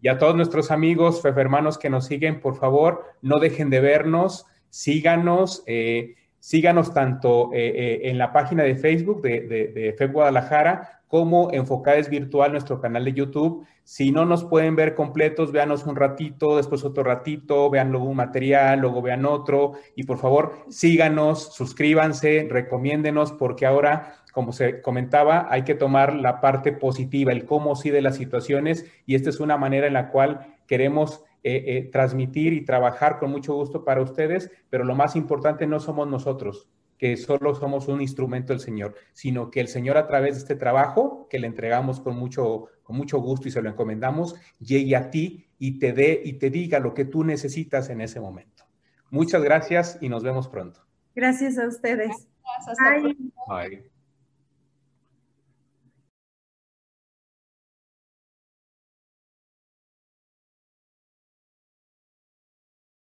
[0.00, 4.46] Y a todos nuestros amigos, hermanos que nos siguen, por favor, no dejen de vernos,
[4.68, 5.62] síganos.
[5.66, 6.14] Eh,
[6.46, 9.40] síganos tanto eh, eh, en la página de Facebook de,
[9.74, 13.66] de, FEB Guadalajara como Enfocades Virtual, nuestro canal de YouTube.
[13.82, 18.16] Si no nos pueden ver completos, véanos un ratito, después otro ratito, vean luego un
[18.16, 19.72] material, luego vean otro.
[19.96, 26.42] Y por favor, síganos, suscríbanse, recomiéndenos, porque ahora, como se comentaba, hay que tomar la
[26.42, 28.84] parte positiva, el cómo sí de las situaciones.
[29.06, 33.30] Y esta es una manera en la cual queremos eh, eh, transmitir y trabajar con
[33.30, 36.68] mucho gusto para ustedes, pero lo más importante no somos nosotros,
[36.98, 40.54] que solo somos un instrumento del Señor, sino que el Señor a través de este
[40.54, 45.08] trabajo que le entregamos con mucho, con mucho gusto y se lo encomendamos, llegue a
[45.08, 48.64] ti y te dé y te diga lo que tú necesitas en ese momento.
[49.08, 50.80] Muchas gracias y nos vemos pronto.
[51.14, 52.28] Gracias a ustedes.
[52.42, 53.00] Gracias, hasta
[53.48, 53.95] Bye.